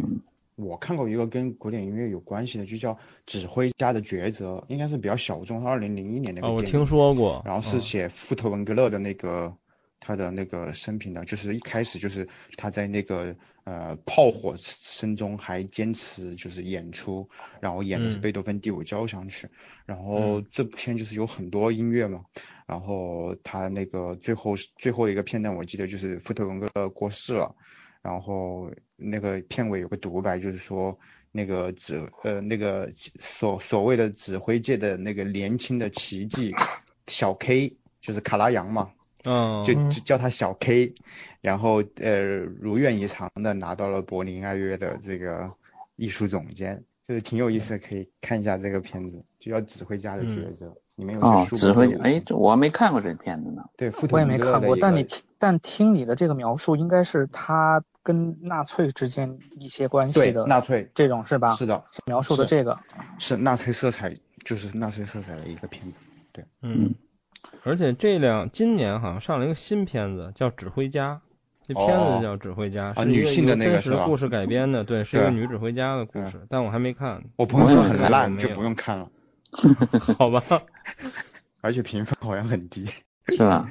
[0.58, 2.96] 我看过一个跟古典音乐有关系的，就叫
[3.26, 6.56] 《指挥家的抉择》，应该是比较小众，二零零一年那个电影。
[6.58, 7.42] 我听说过。
[7.46, 9.54] 然后是写富特文格勒的那个。
[10.06, 12.28] 他的那个生平呢，就是一开始就是
[12.58, 13.34] 他在那个
[13.64, 17.30] 呃炮火声中还坚持就是演出，
[17.62, 19.48] 然后演的是贝多芬第五交响曲，
[19.86, 22.26] 然后这部片就是有很多音乐嘛，
[22.68, 27.56] 然后他那个最后最后一个片段我记得就是富特文格勒过世了，
[28.02, 31.00] 然后那个片尾有个独白就是说
[31.32, 36.54] 那个指呃那个所所谓的指挥界的那个年轻的奇迹
[37.08, 38.92] 小 K 就是卡拉扬嘛。
[39.24, 40.96] 嗯，就就叫他小 K，
[41.42, 45.52] 然后呃如愿以偿的拿到了柏林爱乐的这个
[45.96, 53.64] 艺术总监，就是挺有意思的，可以看一下这个片子，就叫指挥家的抉择，里面有哦，指挥，哎，这我还没看过这片子呢。
[53.78, 55.08] 对，我也没看过，但你
[55.40, 61.54] 但听你的这个描述，应该是他跟纳粹之间一些关系的，纳粹这种是吧？
[61.54, 62.78] 是的，描述的这个
[63.20, 66.00] 是纳粹色彩，就是纳粹色彩的一个片子，
[66.34, 66.94] 对，嗯。
[67.64, 71.16] 而且这两今年好像上了一个新片子，叫《指挥家》，
[71.68, 77.24] 这片子叫《指挥家》，是女性的那个真实故事改编的，对， 是一个女指挥家的故事，但我还没看。
[77.36, 79.10] 我朋友说很烂，就不用看了。
[80.18, 80.44] 好吧。
[81.62, 82.88] 而且评分好像很低。
[83.30, 83.66] 是吧？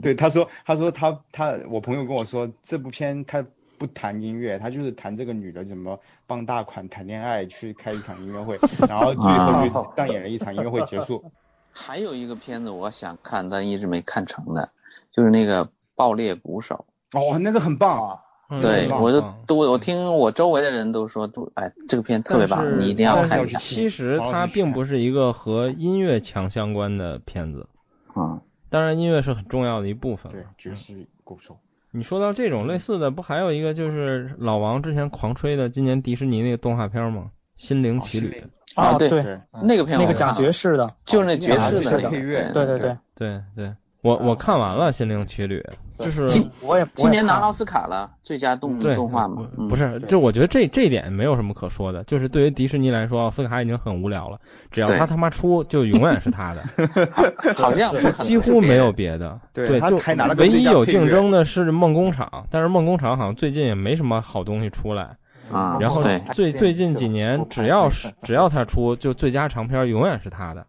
[0.00, 3.44] 对，他说，他说他他，我朋友跟我说，这部片他
[3.76, 8.56] 不谈音乐，他就是谈这个女的怎么帮大款谈恋爱，去开一场音乐会，
[8.88, 11.30] 然后最后就上演了一场音乐会结束。
[11.72, 14.70] 还有一个片子我想看，但一直没看成的，
[15.10, 15.64] 就是那个
[15.94, 16.84] 《爆裂鼓手》。
[17.18, 18.18] 哦，那个很棒啊！
[18.60, 23.58] 对，我就都我听我周围的人都说，都哎，这个片特别棒，你一定要看一下。
[23.58, 27.68] 其实它并不是一个和音乐强相关的片子。
[28.14, 30.32] 啊，当然音乐是很重要的一部分。
[30.32, 31.58] 对，爵士鼓手。
[31.92, 37.30] 你说到这种类似的，不还有一个就是老王之前狂吹的今年迪士尼那个动画片吗？
[37.60, 38.42] 心灵奇旅》
[38.80, 42.96] 啊，对对，那个片那个讲爵士的，就是那爵士的配乐，对对对。
[43.14, 45.62] 对对，我我看完了《心灵奇旅》，
[46.02, 54.38] 就是我也今年拿奥斯卡了最佳动动画嘛，不是，就我觉得这这点没有什么可说的，就是对于迪士尼来说，奥斯卡已经很无聊了，
[54.70, 56.62] 只要他他妈出，就永远是他的，
[57.54, 59.98] 好像几乎没有别的，对，就
[60.38, 65.18] 唯一有竞争的是梦工厂，但是梦工厂好像最近也没什么好东西出来。
[65.52, 70.66] 啊，然后最最近几年，只要是只要他出，就最佳长片永远是他的。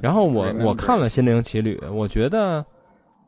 [0.00, 2.64] 然后我我看了《心灵奇旅》，我觉得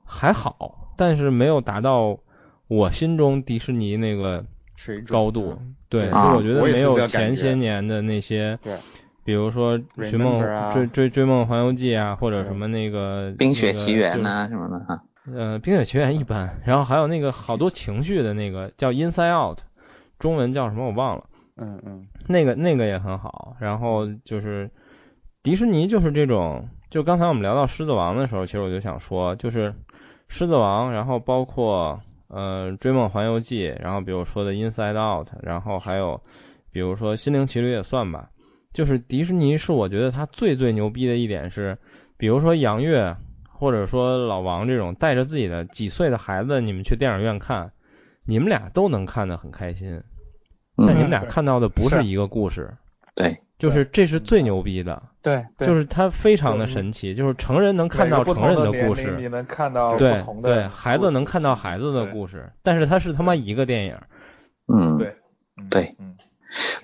[0.04, 2.18] 还好，但是没有达到
[2.66, 4.44] 我心中迪士尼那个
[5.08, 5.58] 高度。
[5.88, 8.58] 对，就我觉得没有前些年的那些，
[9.24, 10.40] 比如说《寻梦
[10.72, 15.02] 追追追梦环游记》啊，或者什么那个《冰雪奇缘》呐什么的哈。
[15.32, 19.58] 呃，《冰雪奇缘》一般，然后还有那个好多情绪的那个叫《Inside Out》。
[20.20, 21.24] 中文叫什么我忘了，
[21.56, 23.56] 嗯嗯，那个那个也很好。
[23.58, 24.70] 然后就是
[25.42, 29.74] 迪士尼就是这种，就刚才我们聊到狮子王的时候，其实我就想说，就是
[30.28, 36.20] 狮子王，然后包括呃追梦环游记，然后比如说的 Inside Out，然后还有
[36.70, 38.30] 比如说心灵奇旅也算吧。
[38.72, 41.76] 就是迪士尼是我觉得它最最牛逼的一点是，
[42.16, 43.16] 比如说杨越
[43.48, 47.72] 或者说老王这种带着自己的几岁的孩子，你们去电影院看，
[48.24, 50.02] 你们俩都能看得很开心。
[50.76, 52.74] 但你们俩看到的不是一个故事，
[53.14, 63.98] 对，就是这是最牛逼的，对，就是它非常的神奇，就是成人能看到成人的故事，你能看到对对，孩子能看到孩子的故事，但是它是他妈一个电影，
[64.72, 65.16] 嗯，对，
[65.68, 65.94] 对，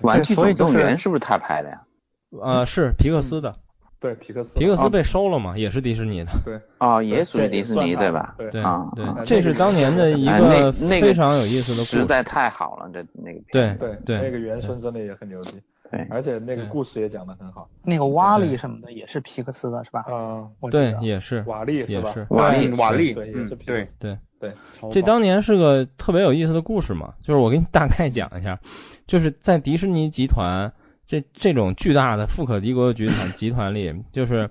[0.01, 1.81] 玩具总动员是不是他拍的呀？
[2.29, 3.55] 呃，是皮克斯的。
[3.99, 6.31] 对皮克斯，皮克斯被收了嘛，也是迪士尼的。
[6.45, 8.35] 对，哦，也属于迪士尼对吧？
[8.37, 17.67] 对啊，对，这是当年的一个非常有意思的故事，实在太好了，这那个对对对，那个原声真的也很牛逼，对，而且那个故事也讲得很好。
[17.83, 20.05] 那个瓦力什么的也是皮克斯的是吧？
[20.11, 24.53] 嗯，对，也是瓦力也是瓦力瓦力，对，也是对对对。
[24.91, 28.59] 这当年是个特别有意思的故事嘛，就是我给你大概讲一下，
[29.07, 30.71] 就是在迪士尼集团。
[31.07, 34.49] 这这种巨大的富可敌国的集团集团里， 就是，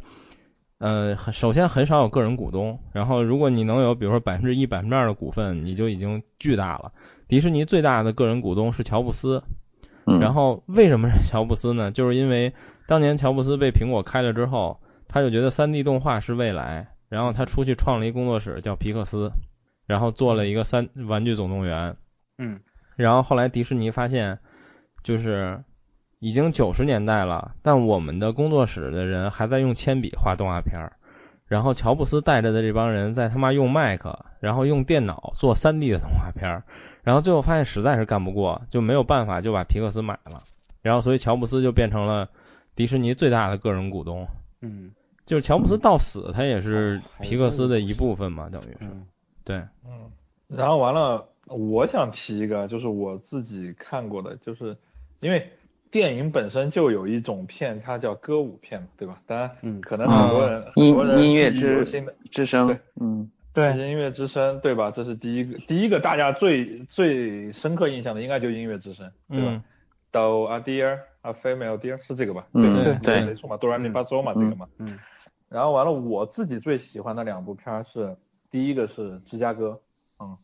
[0.78, 6.92] 呃，首先很少有个人股东，然后如果你能有比如说百分之一、百分之二的股份，你就已经巨大了。
[7.28, 9.44] 迪士尼最大的个人股东是乔布斯，
[10.18, 11.90] 然后为什么是乔布斯呢？
[11.90, 12.54] 就是因为
[12.86, 19.30] 当年乔布斯被苹果开了之后，他就觉得 3D 动画是未来，然后他出去创了一工作室叫皮克斯，
[19.86, 21.96] 然后做了一个三玩具总动员，
[22.38, 22.60] 嗯，
[22.96, 24.38] 然后后来迪士尼发现，
[25.02, 25.62] 就是。
[26.18, 30.96] 已经九十年代了，但我们的工作室的人还在用铅笔画动画片儿，
[31.46, 36.64] 然后乔布斯带着的这帮人在他妈用麦克，然后用电脑做 3D 的动画片儿，
[37.02, 40.42] 然后最后发现实在是干不过，就没有办法就把皮克斯买了，
[40.80, 42.30] 然后所以乔布斯就变成了
[42.74, 44.26] 迪士尼最大的个人股东。
[44.62, 44.92] 嗯，
[45.26, 48.90] 就是乔布斯到死他也是皮克斯的一部分嘛，等于是。
[49.44, 49.56] 对。
[49.84, 50.10] 嗯。
[50.48, 54.74] 然后完了，我想提一个，就是我自己看过的，就是
[55.20, 55.52] 因为。
[55.96, 59.18] 电影本身就有一种片，它叫歌舞片，对吧？
[59.24, 61.82] 当然，嗯，可能很多人音音乐之
[62.30, 64.90] 之声，嗯，对，音乐之声，对吧？
[64.90, 69.64] 这是第一个，第一个大家最最深刻印象的，应该就音乐之声，对吧
[70.12, 72.46] ？Do a dear a female dear 是这个吧？
[72.52, 74.68] 对对对，没错嘛，哆来咪发嗦嘛，这个嘛。
[74.76, 74.98] 嗯。
[75.48, 78.14] 然后完了，我自己最喜欢的两部片是，
[78.50, 79.80] 第一个是芝加哥，
[80.20, 80.36] 嗯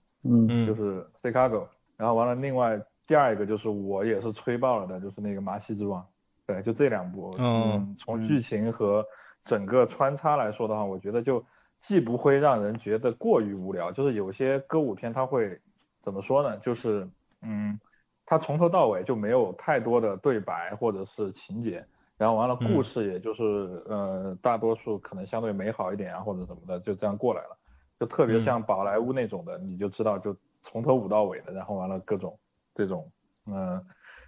[0.48, 1.66] 嗯，就是 Chicago，
[1.98, 2.80] 然后完了，另外。
[3.06, 6.00] 第二个就是我也是吹爆了的，就是那个《麻西之王》，
[6.46, 9.04] 对，就这两部，嗯，从剧情和
[9.44, 11.44] 整个穿插来说的话，我觉得就
[11.80, 15.60] 既不会让人觉得过于无聊，就是有些歌舞片它会
[16.00, 16.56] 怎么说呢？
[16.58, 17.08] 就是
[17.42, 17.78] 嗯，
[18.24, 21.84] 它从头到尾就没有太多的对白或者是情节，
[22.16, 27.58] 然后完了故事也就是呃大多数可能相对美好一点啊或者什么的就这样过来了，
[27.98, 32.38] 就特别像宝莱坞那种的，你就知道就从头舞到尾的，然后完了各种。
[32.74, 33.12] 这种，
[33.46, 33.84] 嗯，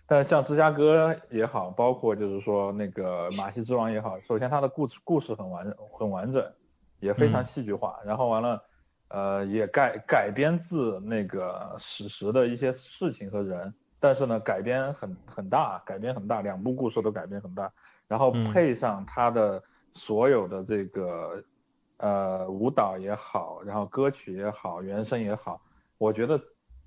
[0.06, 6.44] 但是像芝加哥也好，包括就是说那个马戏之王也好，首先它的故事故事很完很完整，
[7.00, 8.62] 也非常戏剧化，然后完了，
[9.08, 17.72] 呃，也改改编自那个史实的一些事情和人，但是呢，改编很很大，改编很大，两部故事都改编很大，
[18.06, 19.62] 然后配上它的
[19.94, 21.42] 所有的这个
[21.96, 25.62] 呃舞蹈也好，然后歌曲也好，原声也好，
[25.96, 26.38] 我觉得。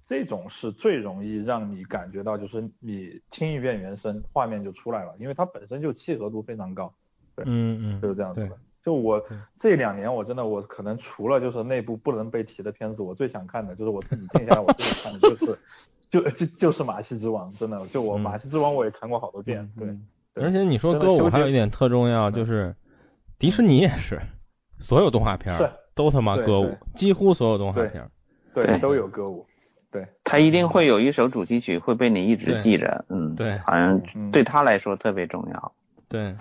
[0.08, 6.94] 这种是最容易让你感觉到，就是你听一遍原声，画面就出来了，因为它本身就契合度非常高。
[7.36, 8.58] 对，嗯嗯，就是这样子的。
[8.84, 9.22] 就我
[9.60, 15.60] 这两年，我真的我可能除了就是那部不能被提的片子，我最想看的就是我自己静下来我自己看的就是
[16.10, 19.94] 就就就是马戏之王，真的，就我马戏之王我也看过好多遍，对。
[20.42, 22.74] 而且你说歌舞还有一点特重要，就是
[23.38, 24.22] 迪士尼也是，
[24.80, 25.54] 所有动画片
[25.94, 28.10] 都他妈歌舞，几乎所有动画片
[28.54, 29.46] 对都有歌舞。
[29.90, 35.72] 对，他一定会有一首主题曲会被你一直记着，嗯，对，好像对他来说特别重要。
[36.10, 36.36] 对，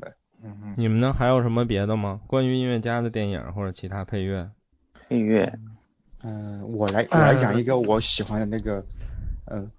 [0.00, 0.74] 对，嗯嗯。
[0.76, 1.14] 你们呢？
[1.16, 2.20] 还有什么别的吗？
[2.26, 4.50] 关于音乐家的电影或者其他配乐？
[5.08, 5.56] 配乐，
[6.24, 8.84] 嗯，我来我来讲一个我喜欢的那个，
[9.46, 9.70] 嗯，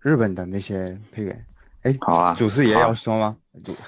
[0.00, 1.44] 日本的那些配乐。
[1.82, 3.36] 哎，好啊，主持也要说吗？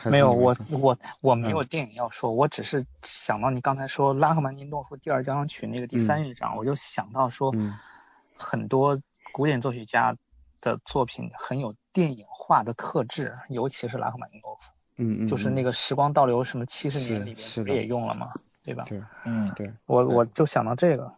[0.05, 7.55] 没有，我我我没有电影要说，我只是想到你刚才说拉赫曼尼诺夫第二交响曲那个第三乐章，我就想到说。
[8.39, 8.99] 很多
[9.32, 10.16] 古典作曲家
[10.61, 14.72] 的作品很有电影化的特质，尤其是拉赫玛尼诺夫。
[14.97, 15.26] 嗯嗯。
[15.26, 18.28] 就是那个时光倒流什么七十年里面不也用了吗？
[18.64, 18.84] 对吧？
[18.89, 19.03] 对。
[19.24, 19.72] 嗯，对。
[19.86, 21.12] 我我就想到这个，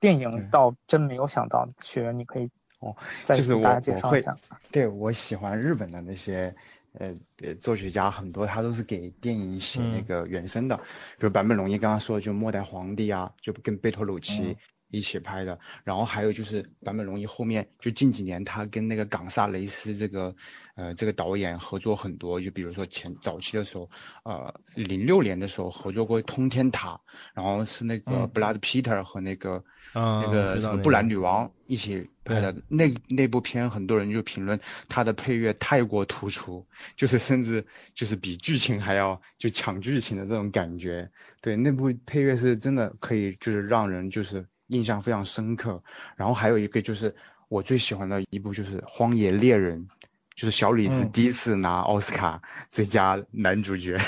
[0.00, 1.68] 电影倒真没有想到。
[1.82, 2.50] 雪原，你可以
[2.80, 4.36] 哦，再给大家介绍一下。
[4.70, 6.54] 对，我喜欢日本的那些
[6.92, 14.56] 呃作曲家，很多他都是给电影写那个原声的，比如坂本龙一刚刚说的就末代皇帝啊，就跟贝托鲁奇。
[14.90, 20.34] 一起拍的，然后还有就是坂本龙一后面就近几年他跟那个冈萨雷斯这个
[20.76, 23.90] 呃这个导演合作很多，就比如说前早期的时候，
[24.22, 26.94] 呃零六年的时候合作过《通天塔》，
[27.34, 29.62] 然后是那个 Blood Peter 和那个
[29.92, 34.58] 那个什么布兰女王一起拍的，那那部片很多人就评论
[34.88, 36.66] 他的配乐太过突出，
[36.96, 41.10] 就是甚至就是比剧情还要就抢剧情的这种感觉，
[41.42, 44.46] 对那部配乐是真的可以就是让人就是。
[44.68, 45.82] 印象非常深刻，
[46.16, 47.16] 然后还有一个就是
[47.48, 49.88] 我最喜欢的一部就是《荒野猎人》，
[50.36, 53.98] 就是小李子第一次拿奥斯卡最佳男主角，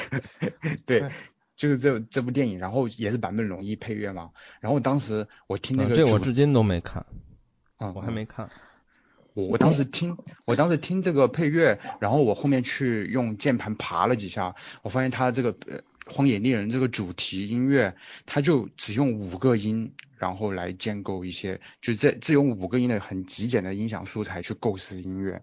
[0.86, 1.11] 对，
[1.56, 4.30] 就是这这部电影，然后也是版本龙一配乐嘛，
[4.61, 7.04] 然后当时我听那个，这我至今都没看，
[7.78, 8.50] 啊，我还没看，
[9.34, 15.80] 我我当时听，我当时听这个配乐，然后我后面去用键盘爬了几下，我发现它这个呃。
[16.11, 17.94] 荒野猎人这个主题音乐，
[18.26, 25.42] 它就只用五个音，然后来建构一些，就这只用五个音的很极简的音响素材去构思音乐。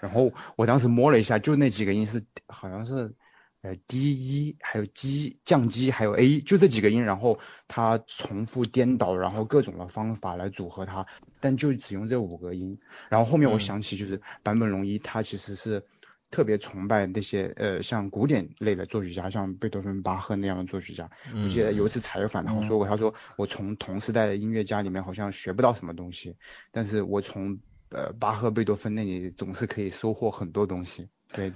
[0.00, 3.14] 然后我当时摸了一下，就那几个音是好像是
[3.60, 7.38] 呃 D E，，还有 G 降 G，还有 A，就这几个音，然后
[7.68, 11.06] 它重复颠倒，然后各种的方法来组合它，
[11.40, 12.78] 但就只用这五个音。
[13.10, 15.84] 然后后面我想起就是坂本龙一，他其实是。
[16.30, 21.08] 特别崇拜那些呃像古典类的作曲家，像贝多芬、巴赫那样的作曲家。
[21.42, 26.34] 我记得有一次采访，他说过，他说我从同时代的音乐家里面好像学不到什么东西，
[26.72, 27.56] 但是我从
[27.90, 31.08] 呃巴赫、贝多芬那里总是可以收获很多东西。
[31.32, 31.52] 对，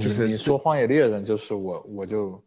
[0.00, 2.42] 就是你说《荒野猎人》，就是我我就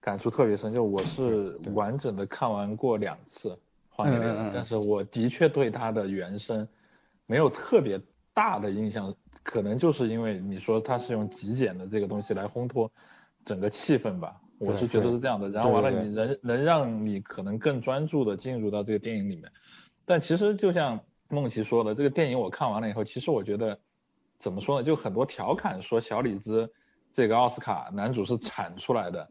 [0.00, 3.48] 感触特别深，就我是完整的看完过两次
[3.88, 6.68] 《荒野猎人》，但是我的确对他的原声
[7.26, 7.98] 没有特别
[8.34, 9.12] 大的印象。
[9.42, 12.90] 可能就是因为你说他是用极简的这个东西来烘托
[13.44, 15.48] 整个气氛吧，我是觉得是这样的。
[15.48, 19.50] 然后完了，你能能让你可能更专注的进入到这个电影里面。
[20.04, 23.78] 但其实就像梦琪说的，这个电影我看完了以后，其实我觉得
[24.38, 26.72] 怎么说呢，就很多调侃说小李子
[27.12, 29.28] 这个奥斯卡男主是产出来的，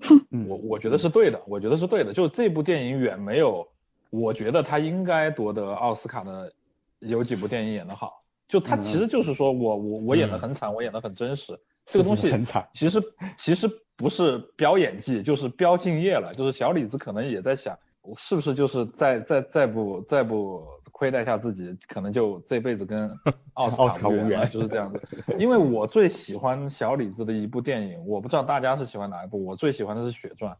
[0.48, 2.14] 我我觉得是对的，我觉得是对的。
[2.14, 3.68] 就这部电影远没有，
[4.10, 6.52] 我觉得他应该夺得奥斯卡的
[7.00, 8.21] 有几部电影演得好。
[8.52, 12.68] 就他其实就是说我我我演的很惨，我演的很真实， 这个东西很惨。
[12.74, 13.02] 其实
[13.38, 16.34] 其实不是飙演技，就是飙敬业了。
[16.36, 23.10] 就是小李子可能也在想，我是不是就是再再再不再不亏待下自己，可能就这辈子跟
[23.56, 25.02] 奥斯卡无缘，就是这样子。
[25.40, 30.52] 因为我最喜欢小李子的一部电影，我不知道大家是喜欢哪一部，我最喜欢的是《血传》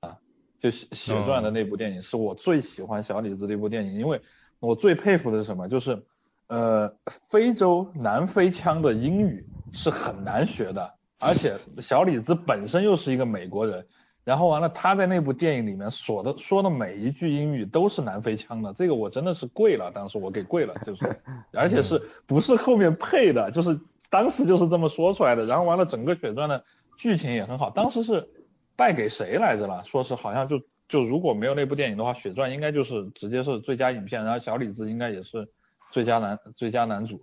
[0.00, 0.18] 啊，
[0.58, 4.20] 就《血传》的那部电影是我最喜欢小李子的一部电影，因为
[4.58, 6.04] 我最佩服的是什么，就是。
[6.48, 6.94] 呃，
[7.28, 13.84] 非洲南非腔的英语是很难学的，而且小李子本身又是一个美国人，
[14.22, 21.20] 然后完了他在那部电影里面说的说的每一句英语都是南非腔的，这个我真的是跪了，当时我给跪了，就是，
[21.52, 26.64] 而且是不是后面配的，就是当时就是这么说出来的，然后完了整个血传的
[26.96, 28.28] 剧情也很好，当时是
[28.76, 29.82] 败给谁来着了？
[29.84, 35.48] 说是好像就就如果没有那部电影的话，血传应该就是直接是最佳影片，然后小李子应该也是。
[35.96, 37.18] 最佳男最佳男主，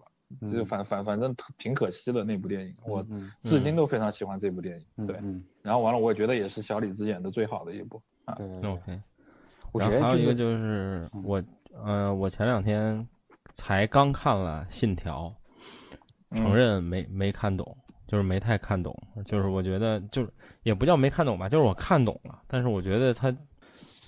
[0.51, 3.05] 就反反反正挺可惜的那部电影，我
[3.43, 5.05] 至今都非常喜欢这部电影。
[5.05, 5.15] 对，
[5.61, 8.01] 然后完了，我觉得也是小李子演的最好的一部。
[8.35, 8.99] 对，OK。
[9.73, 11.43] 然后还有一个就是我，
[11.85, 13.07] 呃，我前两天
[13.53, 15.31] 才刚看了《信条》，
[16.35, 23.31] 承认没没看懂，就是没太看懂，就是我觉得就是也不叫没看懂吧，就是我看懂了，但是我觉得他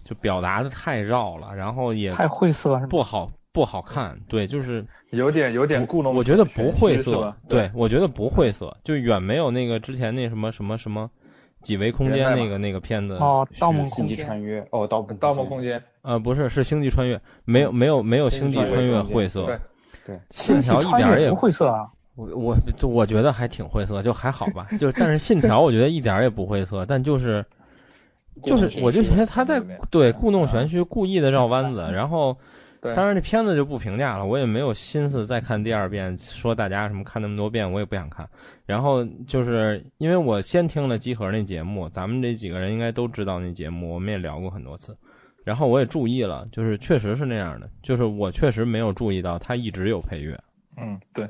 [0.03, 3.31] 就表达的太绕了，然后也太晦涩，不好。
[3.55, 7.37] 不好看，对，就是有点有点故弄我觉得不晦涩吧？
[7.47, 11.09] 对，我觉得不晦涩，就远没有那个之前那什么什么什么
[11.61, 14.17] 几维空间那个那个片子哦，盗梦空间。
[14.17, 15.81] 穿越哦，盗盗梦空间。
[16.01, 19.59] 呃不是是星际穿越，没有没有没有星际穿越晦涩，对。
[20.05, 27.45] 对，信条一点也不晦涩啊，我我就我觉得还挺晦涩，就还好吧， 就但是信条我觉得一点也不晦涩，但就是
[28.43, 32.35] 就是我就觉得他在对故弄玄虚，故意的绕弯子，然后。
[32.93, 36.19] 当然，这片子就不评价了，我也没有心思再看第二遍。
[36.19, 38.29] 说大家什么看那么多遍，我也不想看。
[38.65, 44.97] 然后就是因为我先听了集合那节目，咱们这几个人应该都知道那节目，我们也聊过很多次。
[45.43, 50.39] 然后我也注意了，就是确实是那样的，就是我确实没有注意到他一直有配乐。
[50.75, 51.29] 嗯，对。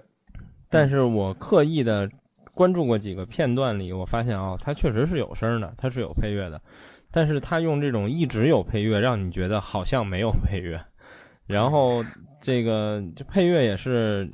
[0.69, 2.09] 但是我刻意的
[2.53, 6.61] 关注过几个片段里，我发现啊，他确实是有声的，他是有配乐的。
[7.11, 10.81] 但是他用这种一直有配乐，让你觉得好像没有配乐。
[11.47, 12.03] 然后
[12.41, 14.31] 这个这配乐也是，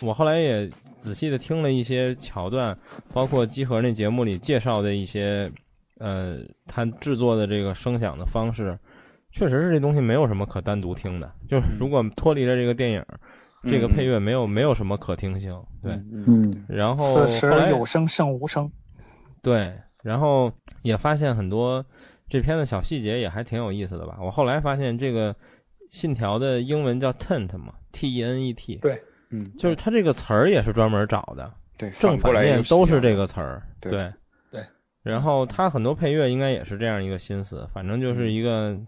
[0.00, 2.78] 我后来也仔细的听了一些桥段，
[3.14, 5.50] 包括集合那节目里介绍的一些，
[5.98, 8.78] 呃，他制作的这个声响的方式，
[9.30, 13.02] 确实是这东西没有什么可单独听的，就是如果脱离了这个电影，
[13.64, 18.70] 这个配乐没有没有什么可听性，对，嗯，然后此时有声胜无声，
[19.42, 20.52] 对，然后
[20.82, 21.86] 也发现很多
[22.28, 25.34] 这片的小细节也还挺有意思的吧，我后来发现这个。
[25.90, 28.76] 信条的英文叫 tent 嘛，T E N E T。
[28.76, 31.52] 对，嗯，就是它这个词儿也是专门找的。
[31.76, 33.62] 对，正反面都是这个词儿。
[33.80, 33.90] 对。
[33.90, 34.64] 对。
[35.02, 38.78] 然后它很多配乐应该也是这样一个心思，反正就是一个，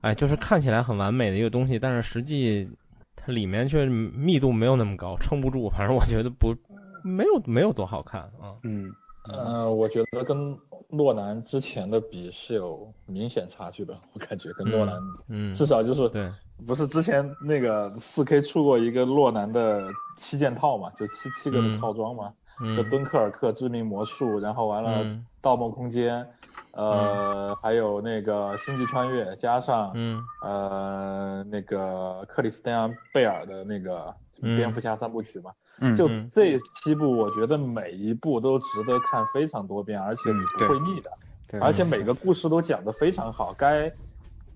[0.00, 2.68] 哎，就是看起来很完美的一个东西，但是实际
[3.14, 5.70] 它里面却密度没有那么高，撑不住。
[5.70, 6.56] 反正我觉得不，
[7.04, 8.56] 没有没有多好看啊。
[8.64, 8.90] 嗯。
[9.28, 10.58] 呃，我觉得跟
[10.88, 14.98] 诺兰之前的比是有明显差距的，我感觉跟诺兰，
[15.28, 16.30] 嗯，至少就是对，
[16.66, 19.82] 不是之前那个四 K 出过一个诺兰的
[20.16, 22.32] 七件套嘛，就七七个的套装嘛，
[22.76, 25.04] 就敦刻尔克、致命魔术，然后完了
[25.40, 26.26] 盗梦空间，
[26.72, 30.22] 呃，还有那个星际穿越，加上嗯。
[30.42, 35.50] 呃那个克里斯蒂安贝尔的那个蝙蝠侠三部曲嘛。
[35.80, 41.10] 嗯，就这七部，我觉得每一部都值得看非常多遍，而且你不会腻的。
[41.48, 41.60] 对。
[41.60, 43.92] 而且每个故事都讲得非常好，该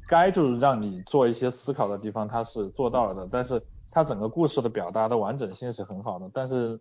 [0.09, 3.29] 该就是让你做一些思考的地方，它是做到了的。
[3.31, 6.31] 但是它整个故事的表达的完整性是很好的。
[6.33, 6.81] 但是，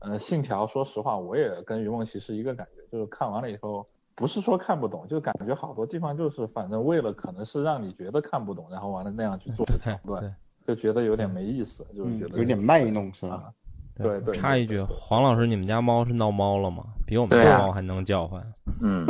[0.00, 10.36] 嗯，信条，说实话，我也跟于梦琪是一个感觉，就是看完了以后，不是说看不懂，就感觉好多地方就是反正为了可能是让你觉得看不懂，然后完了那样去做的桥段，
[10.68, 13.54] 就觉得有点没意思，就是觉得有点卖弄是吧？
[13.96, 16.84] 对对，插一句，黄老师，你们家猫是闹猫了吗？
[17.06, 18.52] 比我们家猫还能叫唤。
[18.82, 19.06] 嗯，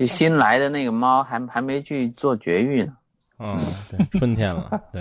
[0.00, 2.96] 这新来的那个猫还还没去做绝育呢。
[3.38, 3.56] 嗯，
[3.88, 5.00] 对，春天了，对，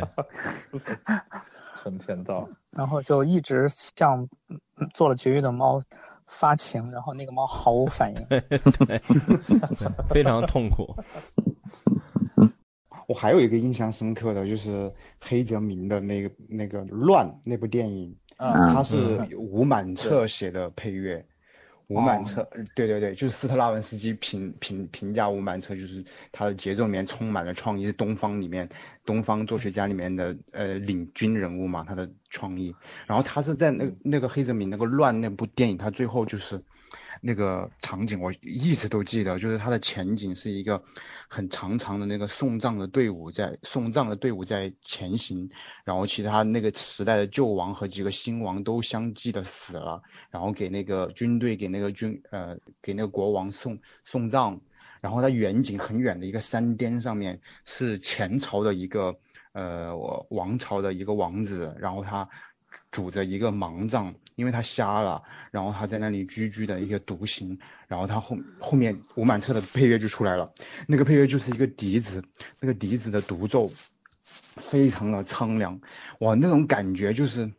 [1.74, 2.48] 春天到。
[2.70, 4.30] 然后就一直向
[4.94, 5.82] 做了绝育的猫
[6.28, 8.26] 发情，然后那个猫毫无反应，
[8.86, 9.02] 对，
[10.08, 10.96] 非常痛苦。
[13.10, 18.16] 我还有一个印象深刻的就是黑泽明的那个那个乱那部电影。
[18.38, 21.26] 他是吴满彻写的配乐，
[21.88, 28.70] 吴满彻，对对对，就是斯特拉文斯基评评评价吴满彻，就是他的节奏里面充满了创意，是东方里面
[29.06, 32.76] 东方作曲家里面的呃领军人物嘛，他的创意。
[33.08, 36.62] 然后他是在那那个黑泽明那个乱那部电影，他最后就是。
[37.22, 40.84] 那个场景我一直都记得，就是它的前景是一个
[41.28, 45.50] 很长长的那个送葬的队伍在送葬的队伍在前行，
[45.84, 54.62] 然后其他那个时代的旧王和几个新王都相继的死了，然后给那个军队给那个军呃给那个国王送送葬，
[55.02, 59.20] 然后它远景很远的一个山巅上面是前朝的一个
[59.52, 59.96] 呃
[60.30, 62.30] 王朝的一个王子，然后他。
[62.92, 65.22] 拄着一个盲杖，因为他瞎了，
[65.52, 70.54] 然后他在那里居居的一个独行，然后他后后面吴满彻的配乐就出来了，
[70.88, 72.24] 那个配乐就是一个笛子，
[72.60, 73.72] 那个笛子的独奏
[74.56, 75.82] 非常的苍凉，
[76.20, 77.52] 哇，那种感觉就是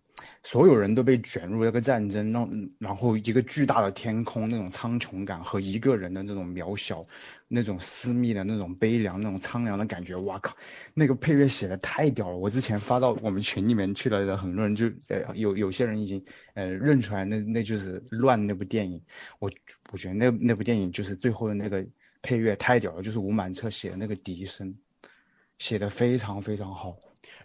[0.43, 7.07] 所有人都被卷入那个战争，让然后一个巨大的天空那种苍穹感和一个人的那种渺小。
[7.53, 10.57] 那种私密的那种悲凉、那种苍凉的感觉，哇靠，
[10.95, 12.37] 那个配乐写的太屌了！
[12.37, 16.25] 我之前发到我们群里面去了的，很多人就呃有有些人已经
[16.55, 19.03] 呃认出来，那那就是乱那部电影。
[19.41, 19.51] 我
[19.91, 21.85] 我觉得那那部电影就是最后的那个
[22.23, 24.77] 配乐太屌了，就是吴满彻写的那个笛声，
[25.61, 26.97] 写的非常非常好。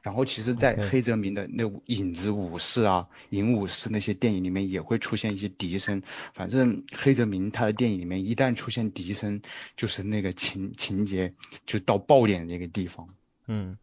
[0.01, 6.03] 然后其实，在黑泽明的那影子武士啊、影武士那些电影里面，也会出现一些笛声。
[6.35, 9.41] 反正黑泽明他的电影里面，一旦出现笛声，
[9.75, 11.33] 就是那个情情节
[11.65, 13.09] 就到爆点的那个地方。
[13.47, 13.79] 嗯，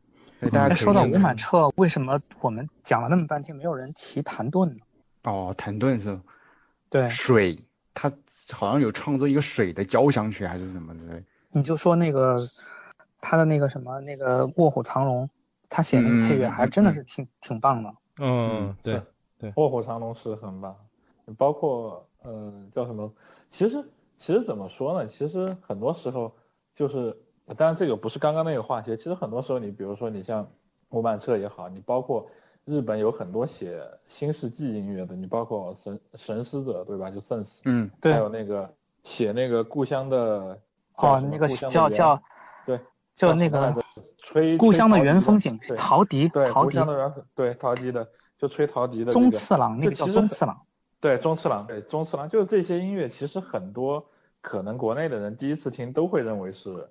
[0.52, 4.84] 大家说到吴满彻，为什么我们讲了那么半天，没有人提谭盾呢？
[5.24, 6.20] 哦，谭盾是，
[6.88, 7.58] 对，水，
[7.94, 8.12] 他
[8.52, 11.24] 好像有创作一个水的交响曲还是什么之类。
[11.50, 12.48] 你就说那个
[13.22, 15.30] 他的那个什么那个卧虎藏龙，
[15.70, 17.94] 他写的配乐还真的是挺挺棒的。
[18.18, 19.00] 嗯，对
[19.38, 20.76] 对，卧虎藏龙是很棒，
[21.38, 23.10] 包括嗯叫什么？
[23.50, 23.82] 其实
[24.18, 25.08] 其实怎么说呢？
[25.08, 26.34] 其实很多时候
[26.74, 27.16] 就是，
[27.56, 28.96] 当然这个不是刚刚那个话题。
[28.96, 30.46] 其实很多时候你比如说你像
[30.90, 32.28] 木曼彻也好，你包括
[32.64, 37.10] 日本有很多写新世纪音乐的，你包括神神使者对吧？
[37.10, 40.60] 就 Sense，嗯，对，还有那个写那个故乡的。
[40.96, 42.22] 哦，那个叫叫，
[43.16, 43.76] 对，叫那个
[44.18, 48.08] 吹故乡的原风景，陶笛，对，陶笛的原对陶笛的，
[48.38, 49.12] 就吹陶笛的。
[49.12, 50.60] 中次郎，那个叫中次郎。
[51.00, 54.06] 对，中次郎，对，中次郎，就是这些音乐，其实很多
[54.40, 56.88] 可能国内的人第一次听都会认为是，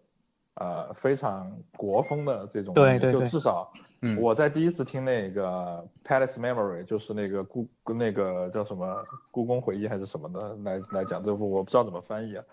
[0.56, 3.72] 呃，非常国风的这种，对对对，就至少
[4.20, 9.02] 我在第一次听那个 Palace Memory，就是那个故那个叫什么
[9.32, 12.44] 故宫回忆还是什么的来来讲这部，我不知道怎么翻译啊。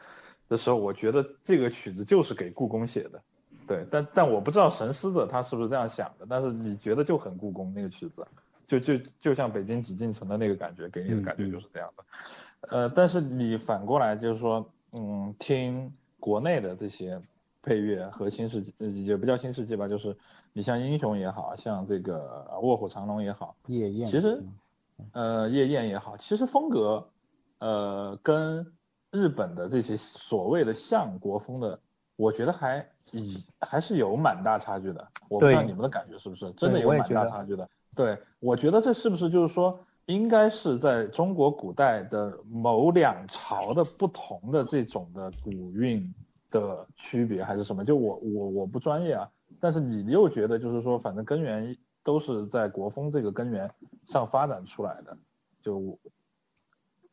[0.49, 3.21] 的时候，我觉得这个曲子就是给故宫写的，
[3.69, 8.27] 对，但但我不知道神狮子他是不是这样想的，但是你觉得就很故宫那个曲子，
[8.67, 12.05] 就就就像北京紫禁城的那个感觉，给你的感觉就是这样的，
[12.71, 17.21] 呃，但是你反过来就是说，嗯，听国内的这些
[17.63, 18.73] 配乐和新世纪，
[19.05, 20.17] 也不叫新世纪吧，就是
[20.53, 24.43] 你像英雄也好像这个卧虎藏龙也好，夜宴，其实，
[25.13, 27.09] 呃，夜宴也好，其实风格，
[27.59, 28.73] 呃，跟
[29.11, 31.79] 日本的这些所谓的像国风的，
[32.19, 35.09] 我觉得还以还是有蛮大差距的。
[35.29, 37.69] 我不知道你们的感觉是不是真的有蛮大差距的？
[37.95, 46.13] 对，我觉得这是不是就是说，应该是在中国古代的某两朝的不同的这种的古韵
[46.51, 47.85] 的区别，还是什么？
[47.85, 53.71] 就我我我不专业啊，但是你又觉得就是说，反正根源都是在国风这个根源
[54.07, 55.17] 上发展出来的，
[55.63, 55.97] 就。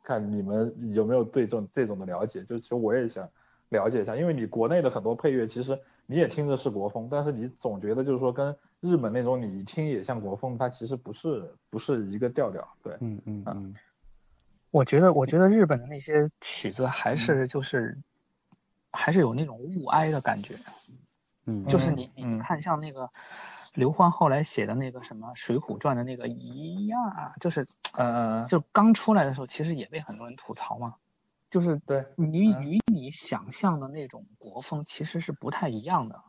[0.07, 3.27] 看你们有没有对这种这种的了解，就其实我也想
[3.69, 13.75] 了解一下，因为你国内的很多配乐，其实你也听着是国风，但是你总觉得就是说跟日本那种你一听也像国风，它其实不是不是一个调调，对，嗯嗯嗯，
[14.71, 17.97] 我觉得我觉得日本的那些曲子还是就是
[18.91, 20.55] 还是有那种物哀的感觉，
[21.45, 23.09] 嗯，就是你你看像那个。
[23.75, 26.97] 刘欢后来写的那个什么《水浒传》的那个一样，
[27.41, 30.95] 就是，呃，就刚出来的时候，其实也被很多人吐槽嘛，
[31.55, 36.21] 就是对你与你想象的那种国风其实是不太一样的，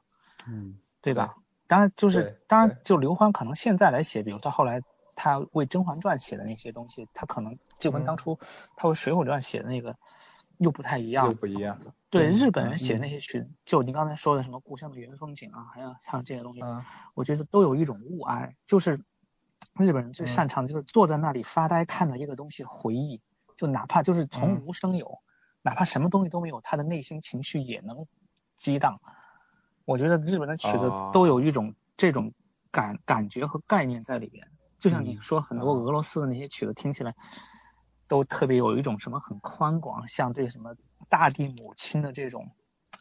[0.47, 1.35] 嗯，对吧？
[1.67, 4.83] 当然就是，当然就刘欢可能现在来写，比如到后来
[5.17, 8.39] 他为《甄嬛传》写的那些东西，他可能就跟当初
[8.77, 9.97] 他为《水浒传》写的那个。
[10.59, 11.79] 又不太一样，又不一样。
[12.09, 16.63] 对日本人写那些曲，就你刚才说的什么故乡的原风景啊，还有像这些东西，
[17.13, 19.05] 我觉得都有一种物哀，就是
[19.75, 23.21] 日本人最擅长就是坐在那里发呆，看着一个东西回忆，
[23.57, 25.19] 就哪怕就是从无生有，
[25.63, 28.07] 哪怕什么东西都没有，他的内心情绪也能
[28.57, 29.01] 激荡。
[29.85, 32.33] 我觉得日本的曲子都有一种这种
[32.71, 34.49] 感感觉和概念在里边，
[34.79, 37.15] 就像你说很多俄罗斯的那些曲子听起来。
[38.09, 40.77] 都特别有一种什么很宽广，像对什么
[41.09, 42.49] 大地母亲的这种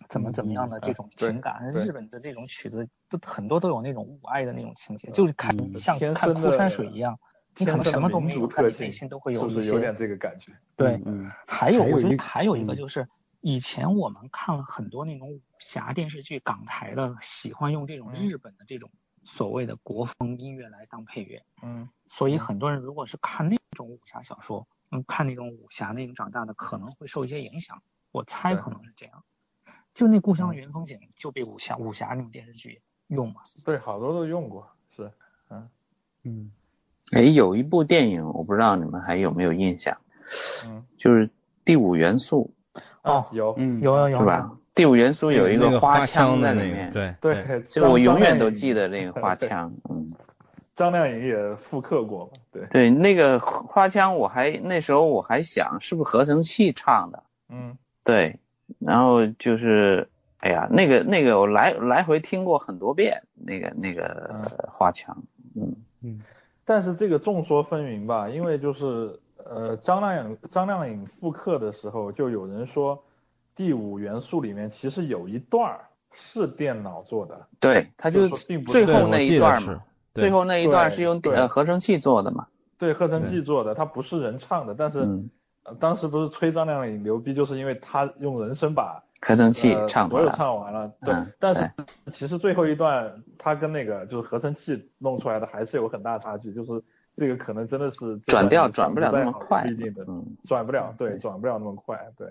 [0.09, 1.71] 怎么怎么样的这种情感。
[1.73, 7.19] 日本的这种曲子都很多都有那种母爱的那种情节，就是看像看枯山水一样，
[7.57, 10.51] 你可能什么都没有，但内心都会有一些有点这个感觉。
[10.75, 13.07] 对，嗯还有我觉得还有一个就是
[13.41, 18.91] 以前我们看了很多那种武侠电视剧，港台的喜欢用这种日本的这种
[19.23, 21.43] 所谓的国风音乐来当配乐。
[21.61, 24.67] 嗯，所以很多人如果是看那种武侠小说。
[24.91, 27.81] 嗯，看那种武侠那种长大的，可能会受一些影响。
[28.11, 29.23] 我猜可能是这样。
[29.95, 33.41] 就那故乡的原风景就被武侠武侠那种电视剧用嘛？
[33.65, 35.11] 对，好多都用过，是，
[35.49, 35.69] 嗯
[36.21, 36.51] 嗯。
[37.11, 39.97] 哎，有一部电影，我不知道你们还有没有印象？
[40.67, 41.27] 嗯，就是
[41.63, 42.51] 《第五元素》。
[43.03, 44.51] 哦，有，嗯，有有有，是吧？
[44.73, 50.11] 《第五元素》有一个花腔在里面，对对，就我永远都记得那个 花腔，嗯。
[50.75, 52.31] 张靓颖也复刻过嘛？
[52.51, 57.23] 对对，那个花腔我还那时候我还想是不是合成器唱的？
[57.47, 58.39] 嗯，对，
[58.79, 60.09] 然后就是
[60.39, 65.23] 哎呀，那个那个我来来回听过很多遍，那个那个花腔，
[65.55, 66.19] 嗯嗯。
[66.65, 73.03] 但是这个众说纷纭吧，因为就是呃张靓颖张靓颖复刻的时候，就有人说
[73.55, 75.79] 第五元素里面其实有一段
[76.11, 79.81] 是电脑做的，对，他就是最后那一段嘛。
[80.13, 82.47] 最后那一段是用呃合成器做的嘛？
[82.77, 84.73] 对，合成器做的，它不是人唱的。
[84.73, 85.05] 但是
[85.77, 91.71] 当时不是吹张靓颖牛逼，就是因为他用人声把合成器唱所有唱完了，对，但是
[92.13, 96.83] 其实最后一段他跟那个就是合成器弄出来的还是有很大差距，就是
[97.15, 100.05] 这个可能真的是转调转不了那么快，不一定的，
[100.43, 102.27] 转不了，对，转不了那么快，对，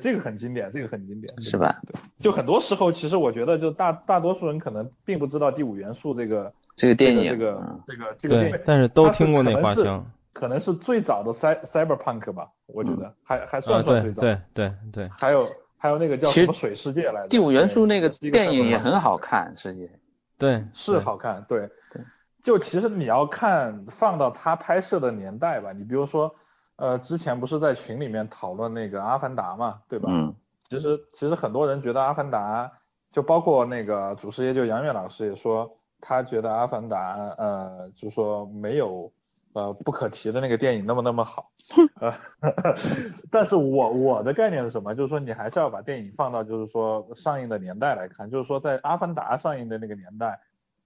[0.00, 1.80] 这个很经典，这个很经典，是吧？
[1.86, 10.04] 对，就很多时候其实我觉得就大大多数人可能并不知道第五元素这个这个电影，这个这个这个电影，但是都听过那画像。
[10.32, 14.20] 可能是最早的 cy cyberpunk 吧，我觉得还还算算最早。
[14.20, 15.10] 对对对。
[15.18, 15.44] 还有
[15.78, 17.28] 还有那个叫什么水世界来着？
[17.28, 19.88] 第五元素那个电影也很好看，实际。
[20.36, 21.44] 对，是好看。
[21.48, 22.02] 对对。
[22.42, 26.34] 就其实你要看放到他拍摄的年代吧，你比如说，
[26.76, 30.08] 呃，之前不是在群里面讨论那个阿凡达嘛，对吧？
[30.12, 30.34] 嗯。
[30.68, 32.72] 其实其实很多人觉得阿凡达，
[33.12, 39.12] 就包括那个主持人就杨越老师也说，他觉得阿凡达呃，就说没有。
[39.54, 41.57] 呃，不可提的那个电影那么那么好，呃，
[43.30, 44.94] 但是我我的概念是什么？
[44.94, 50.40] 就是说你还是要把电影放到就是说上映的年代来看，就是说在《阿凡达》上映的那个年代，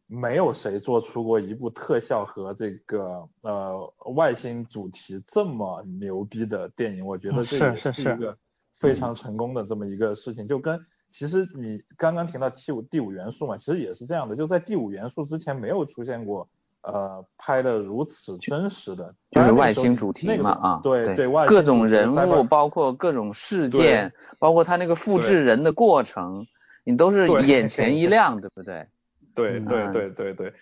[0.08, 7.06] 没有谁做出过一部特效和这个呃外星主题这么牛逼的电影。
[7.06, 8.36] 我觉得这也是一个
[8.72, 10.48] 非常成功的这么一个事情。
[10.48, 16.48] 就跟其实你刚刚提到第五第五元素嘛，其实也是这样的，就在第五元素之前没有出现过。
[16.82, 26.46] 呃，拍的如此真实的，就是外星主题嘛啊，对对，外各种人物，包括各种事件，包括他那个复制人的过程，
[26.84, 28.86] 你都是眼前一亮，对不对？
[29.34, 30.52] 对对对对对，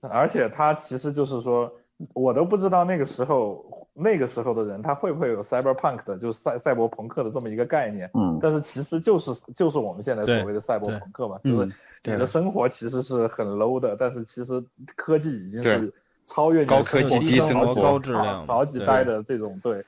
[0.00, 1.72] 而且他其实就是说，
[2.14, 11.72] 我都不知道那个时候那个时候的人他会不会有 cyberpunk 的，就是赛赛博朋克的这么一个概念，嗯，但是其实就是就是我们现在所谓的赛博朋克嘛，就是。
[12.04, 14.64] 你的生活其实是很 low 的，但是其实
[14.94, 15.92] 科技已经是
[16.26, 19.84] 超越高科技低生活高质量好几代的这种对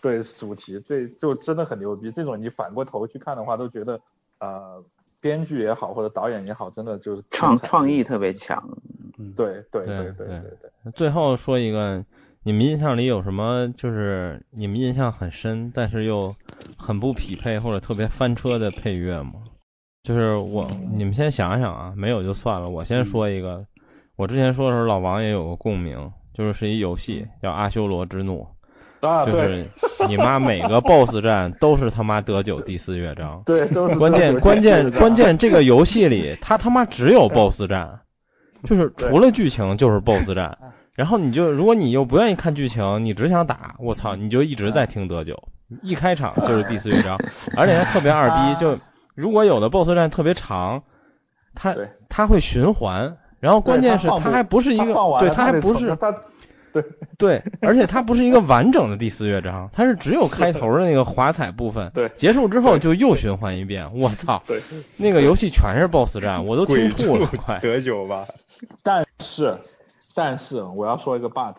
[0.00, 2.10] 对主题，对就真的很牛逼。
[2.10, 3.98] 这种你反过头去看的话，都觉得
[4.40, 4.82] 呃
[5.22, 8.62] 编剧也好或者导演也好，真的就是创创意特别强。
[9.16, 10.26] 嗯对对对对对
[10.60, 10.92] 对。
[10.94, 12.04] 最后说一个，
[12.42, 16.34] 你们印象里有什么就是你们印象很深，但是又
[16.76, 19.34] 很不匹配或者特别翻车的配乐吗？
[20.02, 22.68] 就是我，你们先想想啊，没有就算了。
[22.68, 23.64] 我先说一个，
[24.16, 28.40] 我之前说的时候，老王也有个共鸣，就是是一游戏叫《阿修罗之怒》，
[29.08, 29.68] 啊，就是
[30.08, 38.00] 你妈每个 BOSS 战都是他妈德九第四乐章， 对，都是关键关键关键这个游戏里，他他妈只有 BOSS 战，
[38.64, 40.56] 就是除了剧情就是 BOSS 战，
[40.94, 45.42] 然后你就如果你又不愿意看剧情，你只想打，我操，你就一直在听德九，
[45.82, 47.18] 一开场就是第四乐章，
[47.56, 48.78] 而且还特别二逼，就。
[49.14, 50.84] 如果有的 BOSS 战特别长，
[51.54, 51.76] 他
[52.08, 55.98] 他会循环，然后关键是他还不是一个，对，他还不是，
[56.72, 56.84] 对
[57.18, 64.60] 对，而且它不是一个完整的第四乐章，它是只有开头的那个华彩部分，对，结束之后就又循环一遍，我操，对，
[64.96, 68.26] 那个游戏全是 BOSS 战，我都听吐了，快，得酒吧，
[68.82, 69.58] 但是
[70.14, 71.54] 但是我要说一个 but，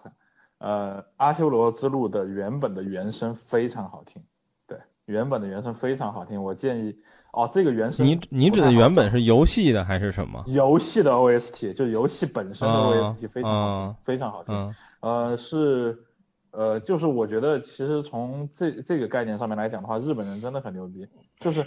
[0.58, 4.24] 呃，阿修罗之路的原本的原声非常好听，
[4.68, 6.96] 对，原本的原声非常好听，我建议。
[7.36, 10.44] 哦，这个原声你你指的原本是游戏的还是什么？
[10.46, 14.76] 游戏的 OST，就是游戏本身的 OST 非常好听，非常好听。
[15.04, 16.00] 呃，是
[16.52, 21.06] 呃，就是我觉得其实从这这个概念上面来讲的话，日本人真的很牛逼。
[21.40, 21.66] 就是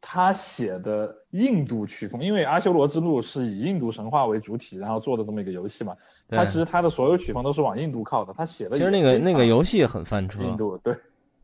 [0.00, 5.96] 他写的印度曲风，因为《阿修罗之路》是以印度神话为主体，然后做的这么一个游戏嘛。
[6.28, 8.34] 他其实他的所有曲风都是往印度靠的。
[8.36, 10.42] 他写的其实那个那个游戏很翻车。
[10.42, 10.96] 印度对。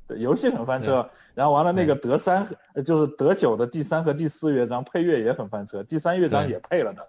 [0.08, 2.48] 对，游戏很翻车，然后完了那个德三
[2.86, 7.08] 就是德九的第三和第四乐章配乐也很翻车，第三乐章也配了的，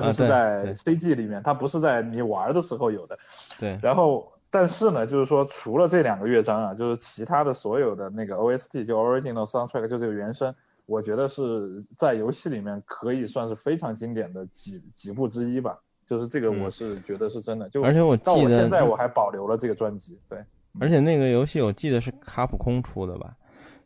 [0.00, 3.18] 但是是在 CG 里面，它不是在你玩的时候有的。
[3.58, 3.78] 对。
[3.82, 10.54] 然后，但是呢，就是说除了这两个乐章啊，就是其他的所有的那个 OST 就 Original Soundtrack 就这个原声，
[10.86, 15.78] 我觉得是在游戏里面可以算是非常经典的几几部之一吧。
[16.06, 20.38] 就是这个我是觉得是真的，就而且我到我现在我还保留了这个专辑，对。
[20.78, 23.34] 而且那个游戏我记得是卡普空出的吧，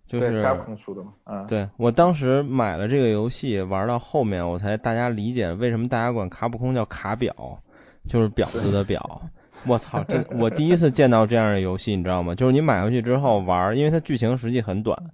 [0.09, 7.60] 就是卡普空出的嘛，嗯，对我当时买了这个游戏，玩到后面我才大家理解为什么大家管卡普空叫卡表，
[8.09, 8.98] 就是婊子的婊。
[9.66, 12.35] 我操，这我第一次见到这样的游戏，你知道吗？
[12.35, 15.10] 就是你买回去之后玩，因为它剧情实际很短，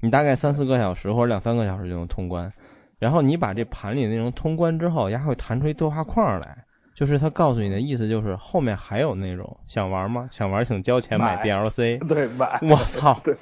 [0.00, 2.52] 你大概三四个小时或者两三个小时就能通关，
[2.98, 6.64] 然后你把这盘里内容通关之后，它会弹出一对话框来。
[6.94, 10.28] 就是它告诉你的意思，就是后面还有内容，想玩吗？
[10.30, 12.06] 想玩请交钱买 DLC。
[12.06, 12.60] 对，买。
[12.60, 13.18] 我操！
[13.24, 13.34] 对，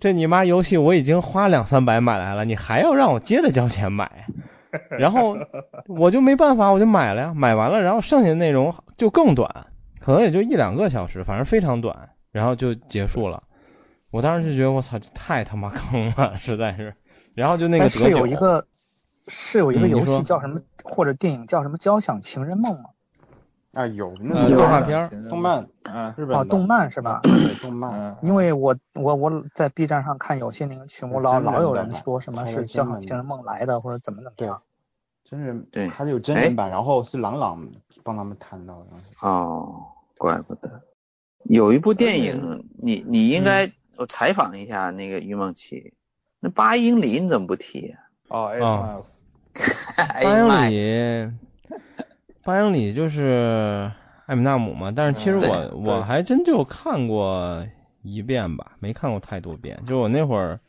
[0.00, 4.26] 这你妈游戏我已经花两三百买来了，你还要让我接着交钱买？
[4.98, 5.38] 然后
[5.86, 7.32] 我就没办法，我就买了呀。
[7.34, 9.68] 买完了，然后剩下的内容就更短，
[10.00, 13.44] 可能也就一两个小时，反正非常短，然后就结束了。
[14.10, 16.94] 我当时就觉得我操，这太他妈坑了，实在是。
[17.34, 18.66] 然后就那个是有一个
[19.28, 22.90] 是有一个游戏叫什么，或者电影叫什么《交响情人梦》吗？
[23.76, 27.20] 啊，有那个动画片、动漫，啊，日本哦，动漫是吧？
[27.22, 28.16] 对，动漫。
[28.22, 34.62] 因为我我我在 B 站上看有些那个曲目老老有人说什么是《交响情人梦》来的，或者怎么怎么样。
[35.24, 37.68] 真人对，还有真人版，然后是朗朗
[38.02, 39.10] 帮他们弹的，好像是。
[39.20, 39.82] 哦，
[40.16, 40.80] 怪不得。
[41.44, 45.92] 有一部电影，你你应该我采访一下那个于梦琪，
[46.40, 47.94] 那八英里你怎么不提？
[48.28, 49.04] 哦。
[49.96, 51.32] 八英里，
[52.46, 53.90] 八英里就是
[54.26, 54.92] 艾米纳姆嘛。
[54.94, 57.66] 但是其实我我还真就看过
[58.02, 59.82] 一遍吧，没看过太多遍。
[59.86, 60.60] 就我那会儿，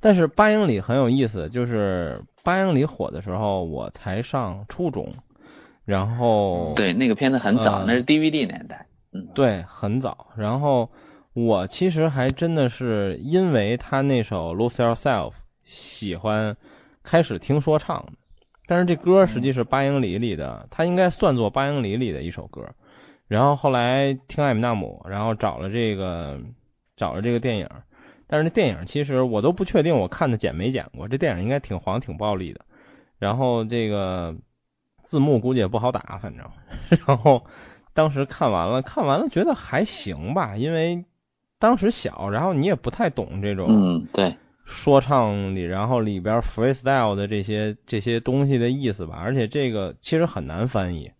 [0.00, 5.12] 但是八英里很有意思，就是八英里火的时候，我才上初中，
[5.84, 8.86] 然后对那个片子很早，那是 DVD 年代。
[9.12, 10.28] 嗯，对，很早。
[10.36, 10.90] 然后
[11.32, 15.32] 我其实还真的是因为他那首 Lose Yourself
[15.64, 16.56] 喜欢
[17.02, 18.12] 开始听说唱的，
[18.66, 22.70] 但是这歌实际是八英里里的，它应该算作八英里里的一首歌。
[23.28, 26.40] 然后后来听艾米纳姆，然后找了这个
[26.96, 27.68] 找了这个电影，
[28.26, 32.60] 但是这电影其实我都不确定我看的剪没剪过，这电影应该挺黄挺暴力的。
[33.18, 34.34] 然后这个
[35.04, 36.46] 字幕估计也不好打，反正
[37.06, 37.46] 然后。
[37.96, 41.06] 当时看完了，看完了觉得还行吧，因为
[41.58, 44.36] 当时小，然后你也不太懂这种，嗯，对，
[44.66, 51.12] 说唱里，然后里边 freestyle 的这些这些东西的意思吧，而且这个其实很难翻译，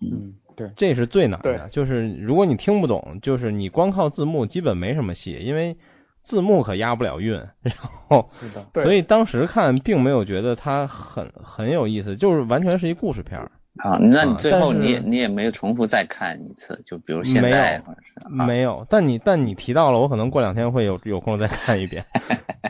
[0.00, 5.76] 嗯，对，这是最难的，就是如果你听不懂，就是你光靠字幕基本没什么戏，因为
[6.22, 7.74] 字幕可押不了韵， 然
[8.08, 13.52] 后，是的，所以当时看并没有觉得它很很有意思，就是完全是一故事片儿。
[13.78, 22.04] 啊，那你最后你也你也没有重复再看一次，就比如现在或者是没有，但你但你提到了，我可能过两天会有有空再看一遍。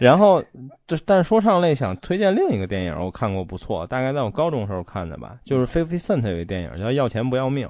[0.00, 0.44] 然后
[0.86, 7.68] 就但说唱类想推荐另一个电影，我看过不错，大概在我高中时候看的吧，就是 Fifty Cent 有一电影叫《要钱不要命》，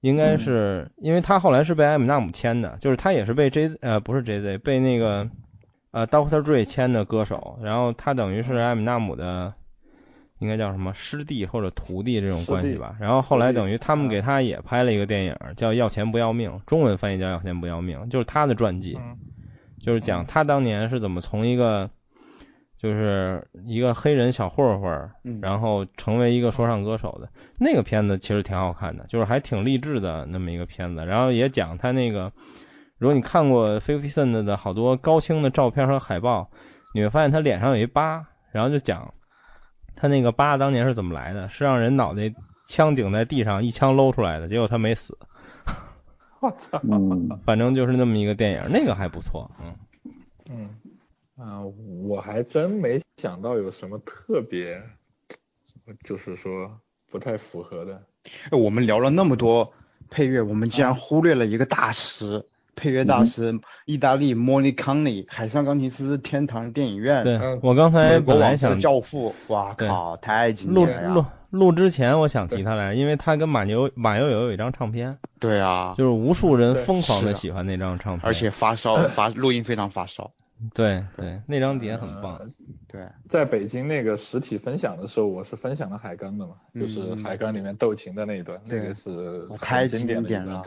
[0.00, 5.30] 应该是因为他后来是被艾米纳姆签的，就是他也是被 J 呃不是 J Z 被那个
[5.90, 9.54] 呃 Doctor Dre 签的歌手，然后他等于是艾米纳姆的。
[10.42, 12.96] 应该叫什么师弟或者徒弟这种关系吧。
[13.00, 18.98] 然后后来等于他们给他也拍了一个电影，叫《要钱不要命》，中文翻译叫《要钱不要命》，就是他的传记，
[19.80, 21.88] 就是讲他当年是怎么从一个
[22.76, 25.10] 就是一个黑人小混混，
[25.40, 27.28] 然后成为一个说唱歌手的。
[27.60, 31.06] 那个片子其实挺好看的，就是还挺励志的那么一个片子。
[31.06, 32.32] 然后也讲他那个，
[32.98, 36.50] 如果你看过 Fifty Cent 的好多高清的照片和海报，
[36.92, 39.14] 你会发现他脸上有一疤，然后就讲。
[39.94, 41.48] 他那个疤当年是怎么来的？
[41.48, 42.34] 是让人脑袋
[42.66, 45.16] 枪顶在地上，一枪搂出来的，结果他没死。
[46.40, 46.80] 我操！
[47.44, 49.50] 反正就是那么一个电影，那个还不错。
[49.60, 49.74] 嗯
[50.50, 50.68] 嗯
[51.36, 54.82] 啊，我还真没想到有什么特别，
[56.04, 58.02] 就是说不太符合的。
[58.50, 59.72] 我们聊了那么多
[60.10, 62.44] 配乐，我们竟然忽略了一个大师。
[62.74, 67.22] 配乐大师，意大利莫尼康尼，海上钢琴师天堂电影院。
[67.22, 71.08] 对，我刚才本来想教父，哇靠，太经典了。
[71.08, 75.18] 录录录之前，我想提他来，因为他跟马牛马友友有一张唱片。
[75.38, 80.32] 对啊，就是无数人疯狂的喜欢那张唱片，而且发烧发录音非常发烧。
[80.74, 82.40] 对对，那张碟很棒。
[82.86, 90.62] 对，在北京那个实体分享的时候，我是分享了海刚的嘛，就是海刚里面斗琴的那一段，那个是太经典了。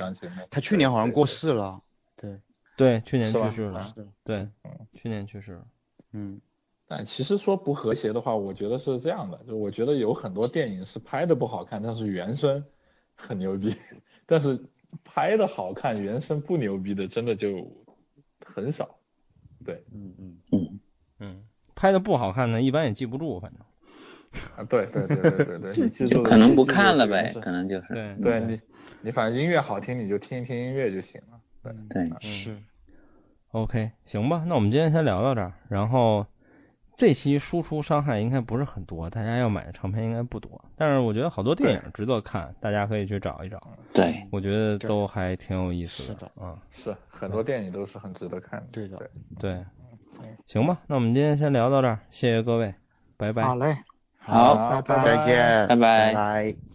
[0.49, 1.79] 他去年好像过世了。
[2.15, 2.39] 对，
[2.75, 3.93] 对，去年去世了。
[4.23, 4.47] 对，
[4.93, 5.67] 去年去世了。
[6.11, 6.39] 嗯，
[6.87, 12.63] 但其实说不和谐的话，我觉得是这样的，就我觉得有很多电影是拍的不好看，但是原声
[13.15, 13.75] 很牛逼。
[14.25, 14.59] 但是
[15.03, 17.69] 拍的好看，原声不牛逼的，真的就
[18.45, 18.97] 很少。
[19.63, 20.79] 对，嗯嗯嗯
[21.19, 21.43] 嗯，
[21.75, 23.61] 拍的不好看的，一般也记不住，反正。
[24.57, 27.93] 啊，对对对对对对，你记住可能不看了呗，可能就是。
[27.93, 28.61] 对，对你
[29.01, 31.39] 你反正音乐好听，你就听一听音乐就行了。
[31.89, 32.57] 对，是
[33.51, 35.53] ，OK，行吧，那我们今天先聊到这儿。
[35.69, 36.25] 然后
[36.97, 40.63] 这期输出伤害应该不是很多，大家要买的唱片应该不多。
[40.77, 43.61] 但是我觉得好多电影值得看，大家可以去找一找。
[43.93, 46.31] 对，我觉得都还挺有意思的。
[46.41, 48.67] 嗯，是很多电影都是很值得看的。
[48.71, 49.09] 对的，
[49.39, 49.65] 对，
[50.47, 52.73] 行吧，那我们今天先聊到这儿，谢谢各位，
[53.17, 53.43] 拜拜。
[53.43, 53.77] 好嘞，
[54.19, 56.74] 好，拜拜，再见，拜拜拜。